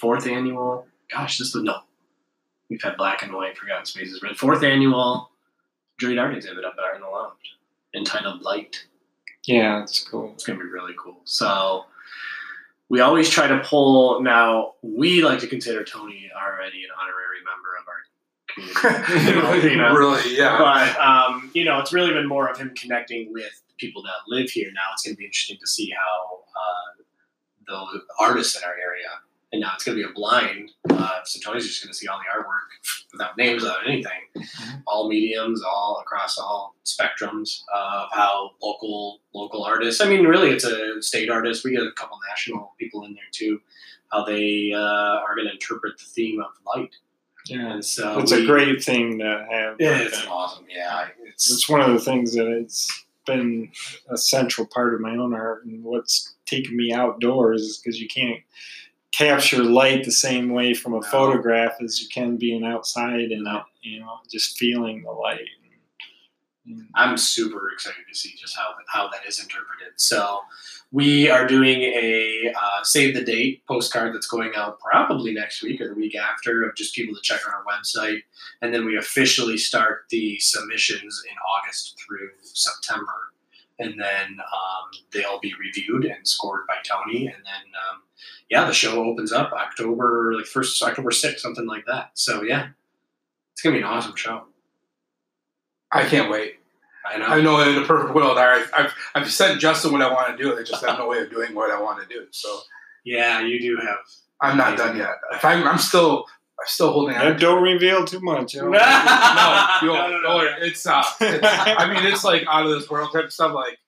[0.00, 0.86] fourth annual.
[1.10, 1.78] Gosh, this was no.
[2.70, 5.30] We've had black and white, forgotten spaces, but fourth annual
[6.02, 7.56] Juried art exhibit up there in the lounge,
[7.94, 8.84] entitled Light.
[9.46, 10.32] Yeah, that's cool.
[10.34, 11.20] It's going to be really cool.
[11.24, 11.84] So
[12.88, 14.20] we always try to pull.
[14.22, 18.02] Now we like to consider Tony already an honorary member of our
[19.32, 19.68] community.
[19.74, 20.58] you know, really, yeah.
[20.58, 24.50] But um, you know, it's really been more of him connecting with people that live
[24.50, 24.70] here.
[24.74, 27.02] Now it's going to be interesting to see how uh,
[27.66, 29.08] the artists in our area.
[29.52, 32.08] And now it's going to be a blind, uh, so Tony's just going to see
[32.08, 34.48] all the artwork without names, without anything,
[34.86, 40.00] all mediums, all across all spectrums of how local local artists.
[40.00, 41.64] I mean, really, it's a state artist.
[41.64, 43.60] We get a couple national people in there too.
[44.10, 46.90] How they uh, are going to interpret the theme of light,
[47.46, 49.76] Yeah, and so it's we- a great thing to have.
[49.78, 50.64] Yeah, it's awesome.
[50.74, 53.70] Yeah, it's it's one of the things that it's been
[54.08, 58.08] a central part of my own art and what's taken me outdoors is because you
[58.08, 58.40] can't
[59.12, 61.02] capture light the same way from a No.
[61.02, 63.46] photograph as you can being outside and
[63.82, 65.48] you know just feeling the light.
[66.94, 69.94] I'm super excited to see just how how that is interpreted.
[69.96, 70.38] So
[70.92, 75.80] we are doing a uh, save the date postcard that's going out probably next week
[75.80, 78.20] or the week after of just people to check on our website,
[78.60, 83.31] and then we officially start the submissions in August through September,
[83.78, 87.64] and then um, they'll be reviewed and scored by Tony, and then.
[87.90, 88.02] Um,
[88.48, 92.10] yeah, the show opens up October like first October sixth, something like that.
[92.12, 92.68] So yeah,
[93.52, 94.44] it's gonna be an awesome show.
[95.90, 96.56] I can't wait.
[97.04, 97.26] I know.
[97.26, 100.42] I know in the perfect world, I, I've I've sent Justin what I want to
[100.42, 100.56] do.
[100.56, 102.26] I just have no way of doing what I want to do.
[102.30, 102.60] So
[103.04, 103.98] Yeah, you do have.
[104.40, 105.16] I'm not done yet.
[105.32, 106.26] If I'm, I'm still
[106.62, 107.36] I'm still holding Yeah, on.
[107.38, 108.54] don't reveal too much.
[108.54, 108.68] you know.
[108.70, 108.78] no,
[109.82, 112.88] you No, no, no, no, it's uh, it's, I mean, it's like out of this
[112.88, 113.52] world type stuff.
[113.54, 113.78] Like,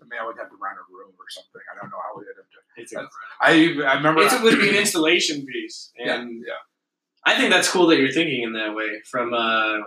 [0.00, 1.60] I mean, I would have to rent a room or something.
[1.70, 2.42] I don't know how we'd have to.
[2.80, 3.50] It's That's- I
[3.86, 4.22] I remember.
[4.22, 6.54] It's, it would be an installation piece, yeah, and yeah.
[7.26, 9.82] I think that's cool that you're thinking in that way from a,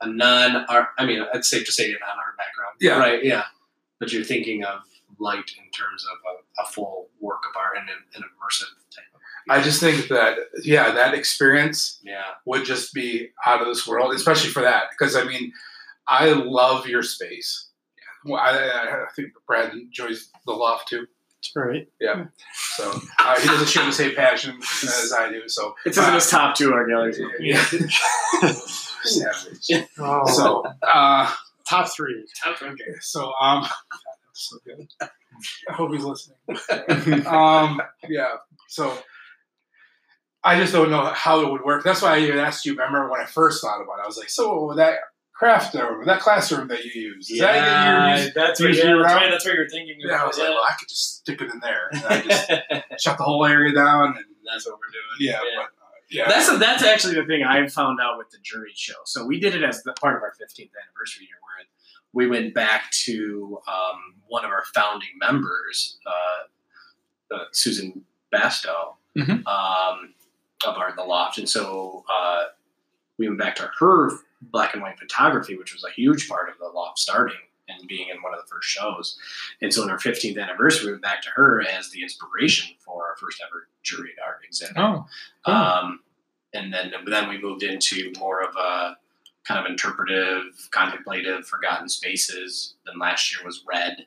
[0.00, 0.88] a non-art.
[0.96, 2.76] I mean, it's safe to say a non-art background.
[2.80, 2.98] Yeah.
[2.98, 3.24] Right.
[3.24, 3.42] Yeah.
[3.98, 4.82] But you're thinking of
[5.18, 8.76] light in terms of a, a full work of art and an, an immersive type.
[8.78, 8.87] Of
[9.48, 12.22] I just think that yeah, that experience yeah.
[12.44, 14.84] would just be out of this world, especially for that.
[14.90, 15.52] Because I mean,
[16.06, 17.68] I love your space.
[18.24, 21.06] Well, I, I I think Brad enjoys the loft too.
[21.40, 21.88] That's right.
[22.00, 22.26] Yeah.
[22.76, 25.48] So uh, he doesn't share the same passion as I do.
[25.48, 27.20] So It's in his top two art galleries.
[27.38, 27.62] yeah.
[29.04, 29.88] Savage.
[30.00, 31.32] Oh, So uh,
[31.68, 32.26] top three.
[32.42, 32.70] Top three.
[32.70, 32.84] okay.
[33.00, 33.66] so um,
[34.32, 34.88] so good.
[35.00, 36.38] I hope he's listening.
[37.26, 38.34] um, yeah.
[38.68, 38.98] So
[40.44, 41.82] I just don't know how it would work.
[41.84, 42.72] That's why I even asked you.
[42.72, 44.02] Remember when I first thought about it?
[44.04, 44.98] I was like, so that
[45.34, 48.34] craft room, that classroom that you use, is that Yeah, your use?
[48.34, 49.30] that's what use yeah, year that's right.
[49.30, 49.96] That's what you're thinking.
[49.98, 52.20] Yeah, I about, was like, well, I could just stick it in there, and I
[52.22, 52.48] just
[53.04, 55.32] shut the whole area down, and that's what we're doing.
[55.32, 55.68] yeah, but uh,
[56.10, 58.94] yeah, That's that's actually the thing I found out with the jury show.
[59.04, 61.66] So we did it as the part of our 15th anniversary year, where
[62.12, 69.46] we went back to um, one of our founding members, uh, uh, Susan Bastow, Mhm.
[69.46, 70.14] um,
[70.66, 72.44] of art in the loft, and so uh,
[73.18, 76.58] we went back to her black and white photography, which was a huge part of
[76.58, 77.36] the loft starting
[77.68, 79.18] and being in one of the first shows.
[79.60, 83.06] And so in our 15th anniversary, we went back to her as the inspiration for
[83.06, 84.78] our first ever juried art exhibit.
[84.78, 85.06] Oh,
[85.44, 85.54] cool.
[85.54, 86.00] Um,
[86.54, 88.96] and then then we moved into more of a
[89.44, 92.74] kind of interpretive, contemplative, forgotten spaces.
[92.86, 94.06] Then last year was red,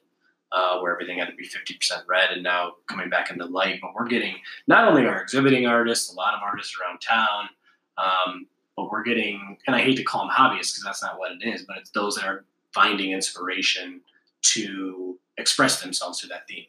[0.52, 3.80] uh, where everything had to be 50% red and now coming back into light.
[3.82, 4.36] But we're getting
[4.68, 7.50] not only our exhibiting artists, a lot of artists around town,
[7.98, 11.32] um, but we're getting, and I hate to call them hobbyists because that's not what
[11.32, 14.02] it is, but it's those that are finding inspiration
[14.42, 16.66] to express themselves through that theme.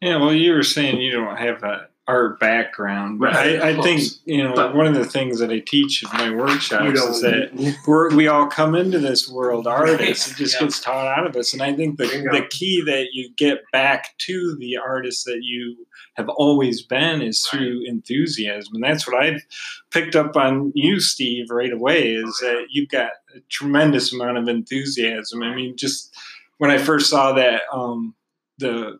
[0.00, 3.58] Yeah, well, you were saying you don't have a art background, Right.
[3.62, 6.30] I, I think you know But- one of the things that I teach in my
[6.34, 10.30] workshops You is that we're, we all come into this world artists.
[10.30, 10.60] It just Yeah.
[10.66, 14.18] gets taught out of us, and I think the the key that you get back
[14.26, 15.86] to the artist that you
[16.16, 19.42] have always been is through enthusiasm, and that's what I've
[19.90, 22.14] picked up on you, Steve, right away.
[22.16, 22.52] Is Oh, yeah.
[22.54, 25.42] that you've got a tremendous amount of enthusiasm.
[25.42, 26.14] I mean, just
[26.58, 28.14] when I first saw that um,
[28.58, 28.98] the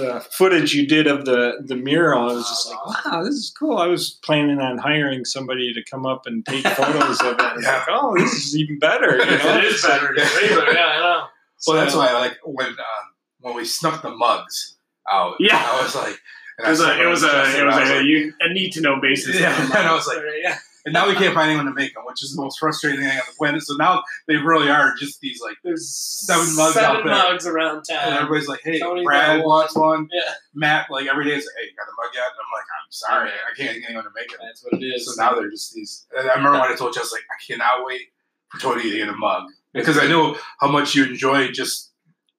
[0.00, 3.50] the footage you did of the the mural, I was just like, wow, this is
[3.58, 3.76] cool.
[3.78, 7.40] I was planning on hiring somebody to come up and take photos of it.
[7.62, 7.76] Yeah.
[7.78, 9.16] like, oh, this is even better.
[9.16, 9.58] You know?
[9.58, 10.14] it is better.
[10.16, 10.72] It's way better.
[10.72, 11.24] Yeah, I know.
[11.66, 13.02] Well, that's why I like when uh,
[13.40, 14.76] when we snuck the mugs
[15.10, 15.34] out.
[15.38, 15.56] Yeah.
[15.56, 16.16] I was like,
[16.58, 17.26] and It was I a, it was a,
[17.60, 19.38] it was I a, like- you, a need to know basis.
[19.38, 20.58] Yeah, and I was like- yeah.
[20.90, 23.10] And now we can't find anyone to make them, which is the most frustrating thing
[23.10, 23.62] on the planet.
[23.62, 27.14] So now they really are just these like, There's Seven mugs seven out there.
[27.14, 30.08] mugs around town, and everybody's like, hey, Tony Brad wants one.
[30.12, 30.32] Yeah.
[30.52, 32.24] Matt, like every day, is like, hey, you got the mug yet?
[32.24, 34.38] And I'm like, I'm sorry, I can't get anyone to make it.
[34.42, 35.06] That's what it is.
[35.06, 36.06] So now they're just these.
[36.18, 38.02] I remember when I told you, I was like, I cannot wait
[38.48, 41.92] for Tony to get a mug because I know how much you enjoy just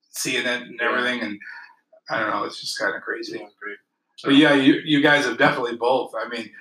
[0.10, 1.22] seeing it and everything.
[1.22, 1.40] And
[2.10, 3.40] I don't know, it's just kind of crazy.
[3.40, 3.78] Yeah, great.
[4.24, 6.14] But yeah, you you guys have definitely both.
[6.14, 6.52] I mean,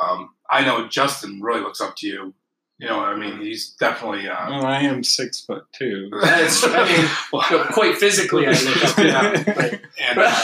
[0.00, 2.34] um, I know Justin really looks up to you.
[2.78, 4.28] You know, I mean, he's definitely.
[4.28, 6.10] Uh, Well, I am six foot two.
[6.22, 8.98] That's, I mean, well, quite physically, I look up.
[8.98, 9.54] Yeah.
[9.56, 10.38] Like, and, uh,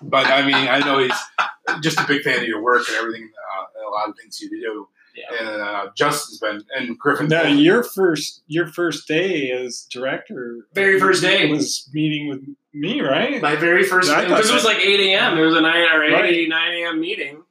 [0.00, 3.30] but I mean, I know he's just a big fan of your work and everything,
[3.58, 4.88] uh, and a lot of things you do.
[5.14, 5.36] Yeah.
[5.52, 7.28] And uh, Justin's been and Griffin.
[7.28, 11.48] Now, your first your first day as director, Very first day.
[11.50, 12.40] was meeting with
[12.72, 13.40] me, right?
[13.40, 15.36] my very first I because it was like 8 a.m.
[15.36, 16.48] There was a 9 or 8, Right.
[16.48, 17.00] 9 a.m.
[17.00, 17.42] meeting.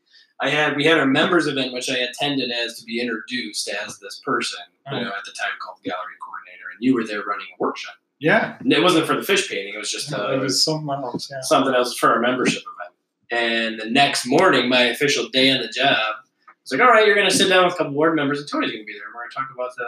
[0.42, 4.00] I had we had our members event which I attended as to be introduced as
[4.00, 4.60] this person,
[4.92, 7.96] you know, at the time called gallery coordinator, and you were there running a workshop.
[8.20, 10.90] yeah, And it wasn't for the fish painting; it was just uh, it was something
[10.90, 11.30] else.
[11.32, 11.42] Yeah.
[11.42, 12.96] something else for our membership event.
[13.32, 17.06] And the next morning, my official day on the job, I was like, "All right,
[17.06, 18.94] you're going to sit down with a couple board members, and Tony's going to be
[18.94, 19.04] there.
[19.06, 19.84] and We're going to talk about the,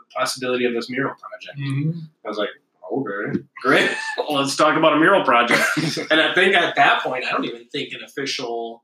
[0.00, 2.02] the possibility of this mural project." Mhm.
[2.24, 2.50] I was like,
[2.92, 3.90] "Okay, great.
[4.18, 5.62] well, let's talk about a mural project."
[6.10, 8.82] and I think at that point, I don't even think an official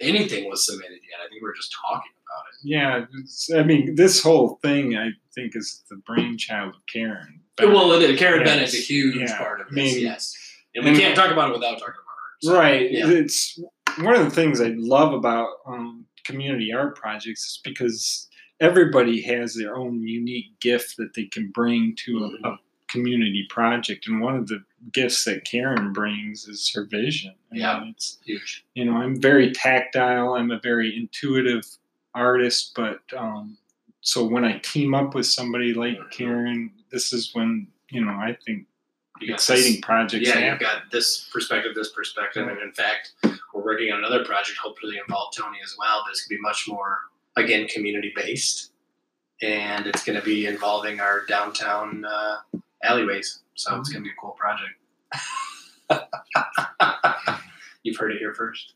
[0.00, 1.20] anything was submitted yet.
[1.24, 2.68] I think we were just talking about it.
[2.68, 7.40] Yeah, I mean, this whole thing I think is the brainchild of Karen.
[7.58, 8.18] Well, it is.
[8.18, 8.48] Karen Yes.
[8.50, 9.38] Bennett's a huge Yeah.
[9.38, 9.94] part of I this.
[9.94, 10.36] mean- yes,
[10.74, 12.36] and we and- can't talk about it without talking about her.
[12.42, 12.90] So, Right.
[12.90, 13.08] Yeah.
[13.10, 13.58] It's
[13.98, 18.28] one of the things I love about um, community art projects is because
[18.60, 22.44] everybody has their own unique gift that they can bring to a, Mm-hmm.
[22.44, 22.58] a
[23.00, 27.34] community project, and one of the gifts that Karen brings is her vision.
[27.50, 27.84] I mean, Yeah.
[27.90, 28.64] it's Huge.
[28.74, 30.34] you know I'm very tactile.
[30.34, 31.64] I'm a very intuitive
[32.14, 33.58] artist, but um,
[34.00, 36.10] so when I team up with somebody like Mhm.
[36.10, 38.66] Karen, this is when you know I think
[39.20, 40.50] exciting this- projects yeah, happen.
[40.50, 43.12] you've got this perspective, this perspective, and in fact,
[43.52, 46.02] we're working on another project, hopefully involve Tony as well.
[46.04, 47.00] But it's gonna be much more,
[47.36, 48.72] again, community based,
[49.42, 52.36] and it's gonna be involving our downtown uh,
[52.82, 53.40] alleyways.
[53.54, 54.74] So it's gonna be a cool project.
[57.82, 58.74] You've heard it here first.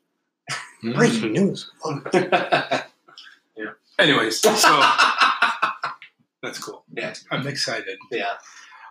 [0.83, 1.71] Breaking news.
[2.15, 2.83] yeah.
[3.99, 4.51] Anyways, so
[6.43, 6.85] that's cool.
[6.97, 7.99] yeah, I'm excited.
[8.11, 8.35] yeah.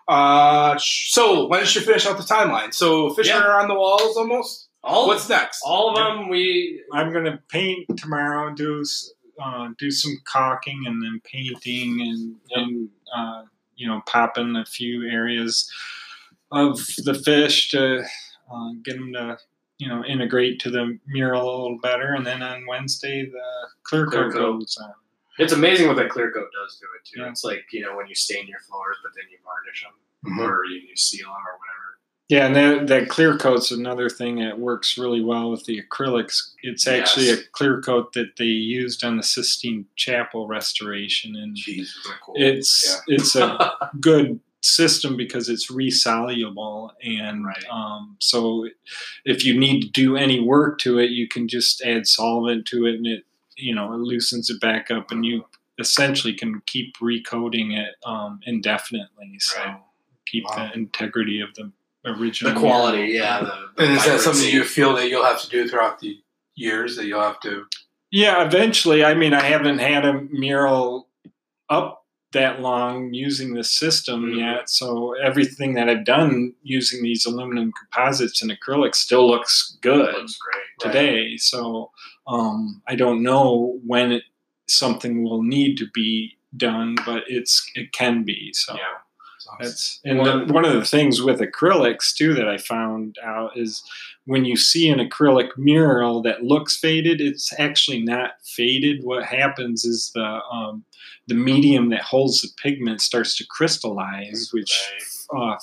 [0.08, 2.74] Uh, sh- so when did you finish out the timeline?
[2.74, 3.44] So Fisher Yeah.
[3.44, 4.68] are on the walls almost.
[4.84, 5.62] All What's next?
[5.66, 8.54] all of them we I'm gonna paint tomorrow.
[8.54, 8.84] Do
[9.42, 13.44] uh, do some caulking and then painting and and uh,
[13.80, 15.70] you know popping a few areas
[16.52, 18.04] of the fish to
[18.54, 19.38] uh, get them to
[19.80, 22.14] you know integrate to the mural a little better.
[22.14, 23.48] And then on Wednesday the
[23.84, 24.60] clear Clear coat coat.
[24.60, 24.94] goes on.
[25.40, 27.22] It's amazing what that clear coat does to it too.
[27.22, 27.30] Yeah.
[27.30, 29.96] It's like you know when you stain your floors, but then you varnish them
[30.28, 30.40] Mhm.
[30.46, 31.79] or you, you seal them or whatever.
[32.30, 36.52] Yeah, and that, that clear coat's another thing that works really well with the acrylics.
[36.62, 37.40] It's actually Yes.
[37.40, 41.90] a clear coat that they used on the Sistine Chapel restoration, and Jeez,
[42.24, 42.36] cool.
[42.38, 47.64] it's it's a good system because it's resoluble and Right.
[47.72, 48.68] um, so
[49.26, 52.86] if you need to do any work to it you can just add solvent to
[52.86, 53.24] it and it
[53.56, 55.46] you know it loosens it back up and you
[55.80, 59.80] essentially can keep recoating it um, indefinitely so Right.
[60.26, 60.68] keep Wow.
[60.74, 61.72] the integrity of the
[62.06, 63.40] original the quality, yeah.
[63.42, 66.18] The, the and is that something you feel that you'll have to do throughout the
[66.56, 66.96] years?
[66.96, 67.66] That you'll have to.
[68.12, 69.04] Yeah, eventually.
[69.04, 71.08] I mean, I haven't had a mural
[71.70, 74.38] up that long using this system Mhm.
[74.40, 74.70] yet.
[74.70, 80.38] So everything that I've done using these aluminum composites and acrylics still looks good Looks
[80.38, 80.64] great.
[80.92, 81.38] today.
[81.38, 81.92] So
[82.28, 84.24] um, I don't know when it,
[84.68, 88.52] something will need to be done, but it's it can be.
[88.54, 89.00] So Yeah.
[89.60, 93.58] That's and One- the, one of the things with acrylics too that I found out
[93.58, 93.84] is
[94.26, 99.04] when you see an acrylic mural that looks faded, it's actually not faded.
[99.04, 100.84] What happens is the um,
[101.28, 104.92] the medium that holds the pigment starts to crystallize, which
[105.36, 105.56] uh,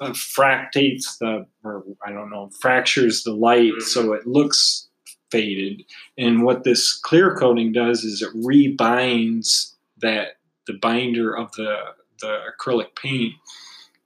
[0.00, 3.82] uh, fractates the or I don't know fractures the light, Mhm.
[3.82, 4.88] so it looks
[5.30, 5.82] faded.
[6.16, 10.36] And what this clear coating does is it rebinds that
[10.66, 11.76] the binder of the
[12.20, 13.34] the acrylic paint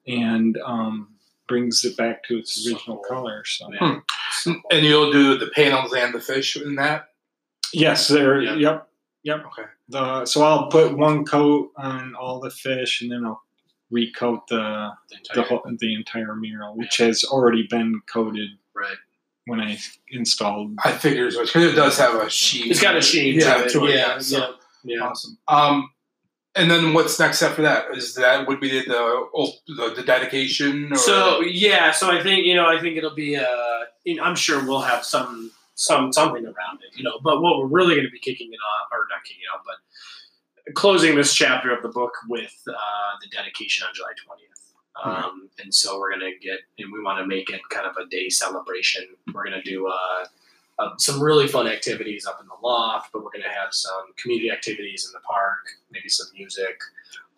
[0.07, 1.09] and um,
[1.49, 3.17] brings it back to its original cool.
[3.17, 3.45] color.
[3.45, 4.01] So Yeah.
[4.33, 4.55] So.
[4.71, 7.09] And you'll do the panels and the fish in that.
[7.75, 8.41] yes, there.
[8.41, 8.59] Yep.
[8.59, 8.89] Yep,
[9.25, 9.45] yep.
[9.47, 9.69] Okay.
[9.89, 13.43] The, so I'll put one coat on all the fish, and then I'll
[13.93, 14.93] recoat the The
[15.35, 18.97] the entire- whole, the entire mural, which has already been coated right.
[19.47, 19.79] when I
[20.11, 20.77] installed.
[20.85, 22.71] I figured as much because it does have a sheen.
[22.71, 23.71] It's got a sheen Yeah, to it.
[23.73, 24.39] to it, yeah, so-
[24.85, 25.07] yeah, yeah.
[25.09, 25.39] Awesome.
[25.49, 25.91] Um,
[26.57, 27.97] and then what's next after that?
[27.97, 30.93] Is that would be the the, the, dedication?
[30.93, 30.97] Or?
[30.97, 33.37] So yeah, so I think you know, I think it'll be.
[33.37, 33.45] Uh,
[34.05, 37.19] you know, I'm sure we'll have some some something around it, you know.
[37.23, 39.65] But what we're really going to be kicking it off, or not kicking it off,
[39.65, 42.73] but closing this chapter of the book with uh,
[43.21, 44.51] the dedication on July 20th.
[45.03, 48.07] Um, and so we're gonna get, and we want to make it kind of a
[48.09, 49.07] day celebration.
[49.33, 50.25] We're gonna do uh,
[50.81, 54.51] uh, some really fun activities up in the loft, but we're gonna have some community
[54.51, 55.59] activities in the park,
[55.91, 56.81] maybe some music,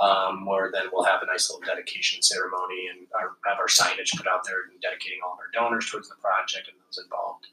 [0.01, 4.16] um, where then we'll have a nice little dedication ceremony and our, have our signage
[4.16, 7.47] put out there and dedicating all of our donors towards the project and those involved.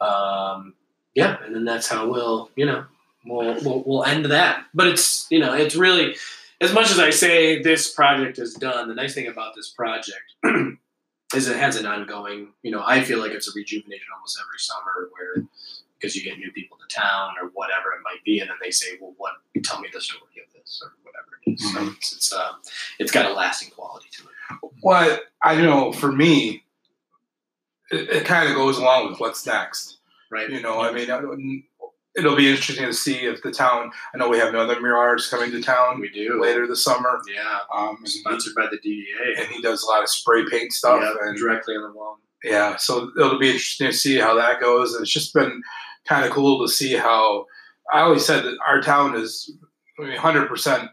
[0.00, 0.74] Um,
[1.14, 2.84] yeah, and then that's how we'll, you know,
[3.26, 4.66] we'll, we'll we'll end that.
[4.72, 6.16] But it's you know, it's really
[6.60, 8.88] as much as I say this project is done.
[8.88, 10.34] The nice thing about this project
[11.34, 12.52] is it has an ongoing.
[12.62, 15.44] You know, I feel like it's a rejuvenation almost every summer where
[15.98, 18.70] because you get new people to town or whatever it might be, and then they
[18.70, 19.32] say, "Well, what?
[19.64, 21.96] Tell me the story of this or whatever it is." So Mhm.
[21.96, 22.52] it's it's, uh,
[22.98, 24.30] it's got a lasting quality to it.
[24.80, 26.64] what I know for me,
[27.90, 29.98] it, it kind of goes along with what's next.
[30.30, 30.50] Right?
[30.50, 31.10] You know, I mean,
[32.16, 33.90] it'll be interesting to see if the town.
[34.14, 37.20] I know we have another mural artist coming to town we do later this summer.
[37.32, 39.40] Yeah, Um, sponsored by the DDA.
[39.42, 42.18] and he does a lot of spray paint stuff, Yeah, and directly on the wall.
[42.44, 44.94] yeah, so it'll be interesting to see how that goes.
[44.94, 45.62] And it's just been
[46.06, 47.46] kind of cool to see how.
[47.92, 49.52] I always said that our town is,
[50.00, 50.90] I mean, hundred percent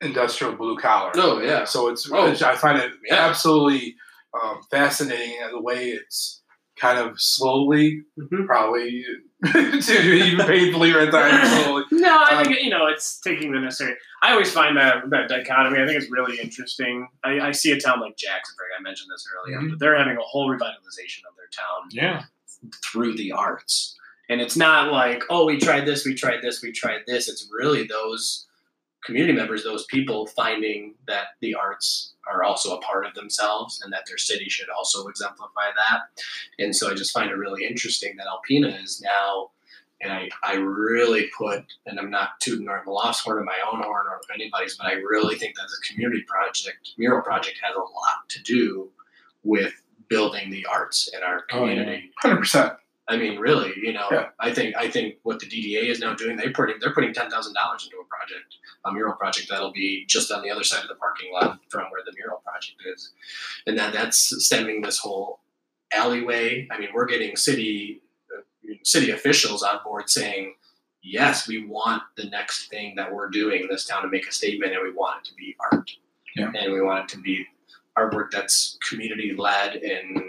[0.00, 1.12] industrial blue collar.
[1.14, 2.26] Oh yeah, So it's, Oh.
[2.26, 3.16] I find it Yeah.
[3.16, 3.96] absolutely
[4.42, 6.41] um, fascinating the way it's
[6.82, 8.44] kind of slowly, Mhm.
[8.46, 9.04] probably
[9.54, 11.84] even painfully at times slowly.
[11.92, 13.96] No, I Um, think you know it's taking the necessary.
[14.22, 15.80] I always find that that dichotomy.
[15.80, 17.06] I think it's really interesting.
[17.24, 18.70] I, I see a town like Jacksonburg.
[18.78, 19.70] I mentioned this earlier, Mhm.
[19.70, 22.24] but they're having a whole revitalization of their town Yeah,
[22.84, 23.96] through the arts.
[24.28, 27.28] And it's not like, oh, we tried this, we tried this, we tried this.
[27.28, 28.46] It's really those
[29.04, 33.92] community members, those people, finding that the arts are also a part of themselves and
[33.92, 36.22] that their city should also exemplify that.
[36.58, 39.50] And so I just find it really interesting that Alpena is now,
[40.00, 43.58] and I, I really put, and I'm not tooting or the lost horn or my
[43.72, 47.74] own horn or anybody's, but I really think that the community project, mural project, has
[47.74, 48.90] a lot to do
[49.44, 49.74] with
[50.08, 52.10] building the arts in our community.
[52.24, 52.36] Oh, yeah.
[52.36, 52.76] 100%.
[53.12, 54.28] I mean, really, you know, Yeah.
[54.40, 57.54] I think I think what the DDA is now doing—they're putting they're putting ten thousand
[57.54, 58.56] dollars into a project,
[58.86, 61.82] a mural project that'll be just on the other side of the parking lot from
[61.90, 63.12] where the mural project is,
[63.66, 65.40] and then that's stemming this whole
[65.92, 66.66] alleyway.
[66.70, 68.00] I mean, we're getting city
[68.36, 68.42] uh,
[68.82, 70.54] city officials on board saying,
[71.02, 74.32] yes, we want the next thing that we're doing in this town to make a
[74.32, 75.90] statement, and we want it to be art,
[76.36, 76.50] Yeah.
[76.54, 77.46] and we want it to be
[77.98, 80.22] artwork that's community led and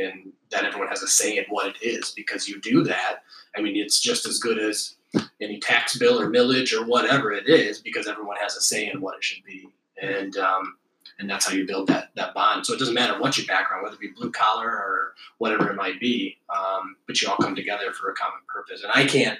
[0.00, 3.22] and that everyone has a say in what it is because you do that.
[3.56, 4.94] I mean it's just as good as
[5.40, 9.00] any tax bill or millage or whatever it is because everyone has a say in
[9.00, 9.68] what it should be.
[10.00, 10.76] And um,
[11.18, 12.64] and that's how you build that that bond.
[12.66, 15.76] So it doesn't matter what your background whether it be blue collar or whatever it
[15.76, 18.82] might be um, but you all come together for a common purpose.
[18.82, 19.38] And i can't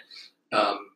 [0.52, 0.89] um,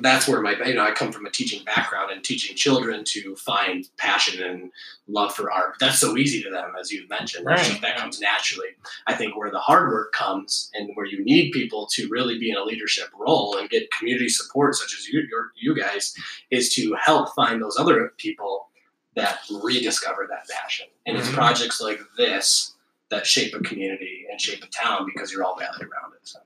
[0.00, 3.36] that's where my you know I come from a teaching background and teaching children to
[3.36, 4.70] find passion and
[5.06, 5.74] love for art.
[5.80, 7.44] That's so easy to them, as you mentioned.
[7.46, 8.68] Right, just- that comes naturally.
[9.06, 12.50] I think where the hard work comes and where you need people to really be
[12.50, 16.14] in a leadership role and get community support, such as you your, you guys,
[16.50, 18.68] is to help find those other people
[19.14, 20.86] that rediscover that passion.
[21.06, 21.34] And it's Mhm.
[21.34, 22.72] projects like this
[23.10, 26.20] that shape a community and shape a town because you're all rallied around it.
[26.24, 26.38] So.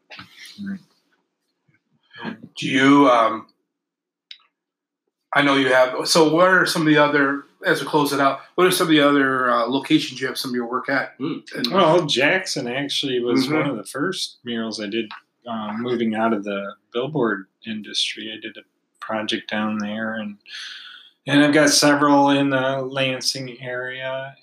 [2.56, 3.46] Do you um,
[5.32, 6.08] I know you have.
[6.08, 8.86] So, what are some of the other, as we close it out, what are some
[8.88, 11.16] of the other uh, locations you have some of your work at?
[11.18, 11.42] Mm.
[11.54, 13.52] And- Well, Jackson actually was Mhm.
[13.60, 15.08] one of the first murals I did
[15.46, 18.32] um, moving out of the billboard industry.
[18.36, 18.62] I did a
[19.00, 20.36] project down there, and
[21.26, 24.34] and I've got several in the Lansing area.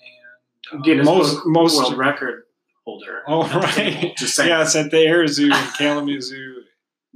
[0.72, 2.44] And uh, Guinness most Book most world record
[2.86, 3.22] holder.
[3.26, 4.48] oh at right, Just saying.
[4.48, 6.62] yeah, it's at the Air Zoo in Kalamazoo.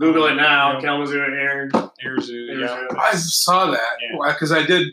[0.01, 0.74] Google it now.
[0.74, 0.81] Yeah.
[0.81, 1.70] Kalamazoo Air.
[2.05, 2.86] Air Zoo, yeah.
[2.98, 4.32] I saw that Yeah.
[4.32, 4.89] because I did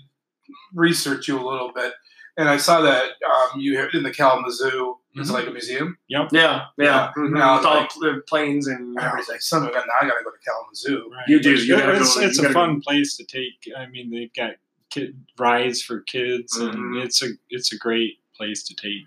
[0.74, 1.94] research you a little bit,
[2.38, 4.96] and I saw that um, you have in the Kalamazoo.
[5.16, 5.34] It's Mhm.
[5.34, 5.98] like a museum.
[6.08, 6.66] Yeah, yeah.
[6.78, 7.12] Yeah.
[7.18, 7.32] Mhm.
[7.32, 9.34] Now, With all like- the planes and I was everything.
[9.34, 11.10] like, son of a gun, now I gotta go to Kalamazoo.
[11.12, 11.28] Right.
[11.28, 13.68] You do, you gotta it's go- it's you a gotta fun place to take.
[13.76, 14.56] I mean, they've got
[14.92, 17.04] kid rides for kids, and Mhm.
[17.04, 19.04] it's a it's a great place to take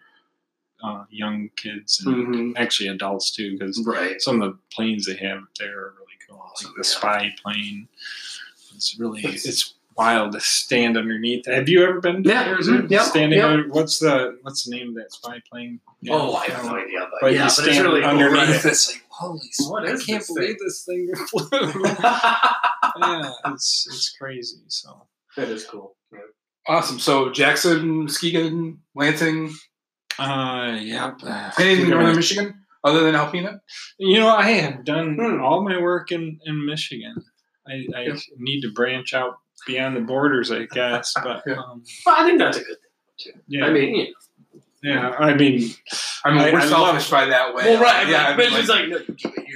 [0.82, 2.52] uh, young kids and Mhm.
[2.56, 4.20] actually adults too, because Right.
[4.20, 6.38] some of the planes they have there are really cool.
[6.64, 6.82] Like the Yeah.
[6.82, 7.88] spy plane.
[8.74, 11.44] It's really It's- wild to stand underneath.
[11.46, 12.22] Have you ever been?
[12.24, 12.58] to Yeah, there?
[12.58, 13.46] Is it mhm, yep, Standing yep.
[13.50, 15.80] under what's the what's the name of that spy plane?
[16.00, 16.14] Yeah.
[16.14, 17.00] Oh, I have no idea.
[17.10, 18.48] But, But yeah, you but stand it's really cool, underneath.
[18.48, 18.64] right?
[18.64, 20.56] It's like holy, What I can't this believe thing?
[20.60, 21.48] this thing flew.
[22.98, 24.62] yeah, it's it's crazy.
[24.68, 25.06] So
[25.36, 25.96] that is cool.
[26.12, 26.20] Yeah.
[26.66, 26.98] Awesome.
[26.98, 29.52] So Jackson, Muskegon, Lansing,
[30.18, 31.12] uh, yeah.
[31.58, 33.60] anything in northern Michigan other than Alpena?
[33.98, 35.40] You know, I have done Hmm.
[35.42, 37.14] all my work in, in Michigan.
[37.66, 38.16] I, I Yeah.
[38.38, 39.36] need to branch out
[39.66, 41.14] beyond the borders, I guess.
[41.22, 41.54] But Yeah.
[41.54, 42.76] um, Well, I think that's a good thing.
[43.18, 43.30] Too.
[43.46, 45.00] Yeah, I mean, you know.
[45.10, 45.10] yeah.
[45.18, 45.70] I mean,
[46.24, 47.64] I mean, I- we're I selfish by that way.
[47.74, 48.08] well, right.
[48.08, 48.34] Yeah.
[48.36, 49.46] but I mean, it's like, no, you do it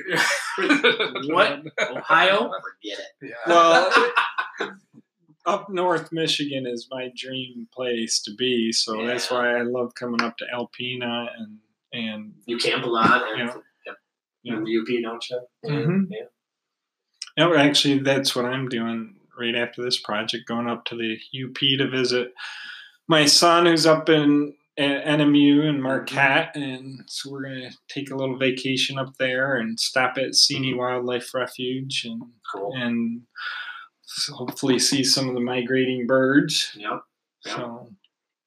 [1.25, 1.35] here.
[1.35, 1.63] what?
[1.91, 2.39] Ohio?
[2.51, 3.07] Forget it.
[3.23, 3.35] yeah.
[3.47, 4.13] well,
[5.47, 8.73] up north Michigan is my dream place to be.
[8.73, 11.59] So that's why I love coming up to Alpena and
[11.93, 13.55] and You camp a lot and, Yeah.
[13.87, 13.97] yep.
[14.43, 14.57] Yeah.
[14.57, 15.41] in the UP, don't you?
[15.65, 16.07] Mhm.
[16.11, 16.27] Yeah.
[17.39, 21.77] No, actually, that's what I'm doing right after this project, going up to the UP
[21.79, 22.33] to visit
[23.09, 28.15] my son who's up in at NMU in Marquette, and so we're gonna take a
[28.15, 32.73] little vacation up there and stop at Seney Wildlife Refuge and Cool.
[32.77, 33.23] and
[34.33, 36.73] hopefully see some of the migrating birds.
[36.77, 37.03] Yep.
[37.45, 37.57] Yeah.
[37.57, 37.89] So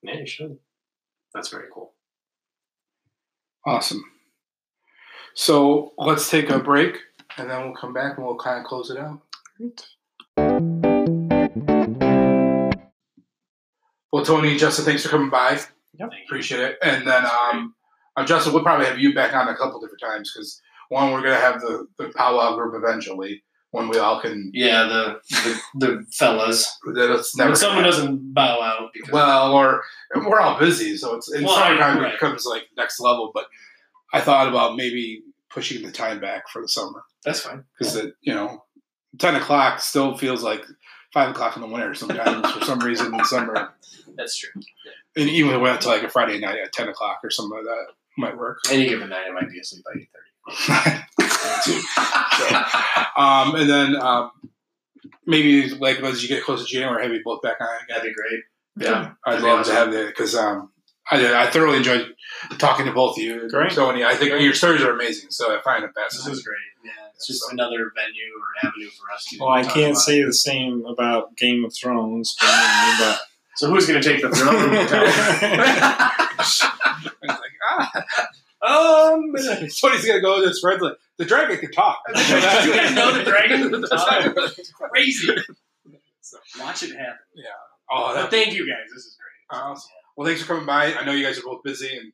[0.02, 0.58] Yeah, you should.
[1.34, 1.94] That's very cool.
[3.66, 4.04] Awesome.
[5.36, 6.98] So let's take a break,
[7.38, 9.22] and then we'll come back and we'll kind of close it out.
[9.58, 9.86] Great.
[14.12, 15.60] Well, Tony, and Justin, thanks for coming by.
[16.00, 16.10] Yep.
[16.26, 16.78] Appreciate it.
[16.82, 17.76] And then, um,
[18.16, 21.22] uh, Justin, we'll probably have you back on a couple different times because one, we're
[21.22, 24.52] gonna have the the powwow group eventually when we all can.
[24.54, 26.78] Yeah, the the, the fellas.
[26.96, 29.84] That's never When someone doesn't bow out because well, or
[30.16, 32.14] we're all busy, so it's in Well, summertime right.
[32.14, 33.32] it becomes like next level.
[33.34, 33.46] But
[34.14, 37.64] I thought about maybe pushing the time back for the summer that's fine.
[37.78, 38.64] because it, you know,
[39.18, 40.64] ten o'clock still feels like
[41.14, 43.74] five o'clock in the winter sometimes for some reason in the summer.
[44.16, 44.62] That's true.
[45.16, 47.86] And even went to like a Friday night at ten o'clock or something like that
[48.18, 48.60] might work.
[48.70, 50.29] Any given night, I might be asleep by eight thirty.
[50.52, 51.74] So,
[53.18, 54.32] um, and then um,
[55.26, 57.86] maybe like as you get close to January, have you both back on again.
[57.90, 58.44] That'd be great.
[58.78, 60.72] Yeah, I'd That'd be love to have that because um,
[61.12, 62.14] I I thoroughly enjoyed
[62.58, 63.50] talking to both of you.
[63.50, 63.72] Great.
[63.74, 66.58] Tony, I think your stories are amazing, so I find it This is great.
[66.86, 69.38] Yeah, it's just So- another venue or avenue for us to.
[69.40, 70.02] well, I can't about.
[70.02, 73.20] say the same about Game of Thrones, but,
[73.56, 74.72] So who's going to take the throne?
[77.22, 77.40] Like,
[77.70, 77.92] ah.
[78.62, 79.34] Um,
[79.82, 82.00] Tony's gonna go to his friends like the dragon can talk.
[82.14, 82.42] Do you
[82.74, 84.34] guys know the dragon can talk?
[84.58, 85.36] It's crazy.
[86.60, 87.16] Watch it happen.
[87.36, 87.46] Yeah.
[87.92, 88.88] Oh, But thank you guys.
[88.94, 89.60] This is great.
[89.60, 89.90] awesome.
[90.16, 90.94] Well, thanks for coming by.
[90.94, 92.12] I know you guys are both busy and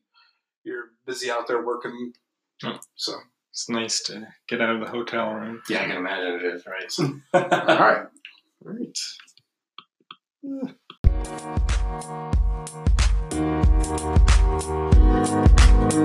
[0.64, 2.12] you're busy out there working.
[2.64, 2.78] Oh.
[2.94, 3.14] So,
[3.50, 5.62] it's nice to get out of the hotel room.
[5.68, 7.12] Yeah, I can imagine it is right.
[7.68, 8.06] all right.
[8.62, 8.98] Great.
[13.36, 13.44] We'll
[15.90, 15.98] be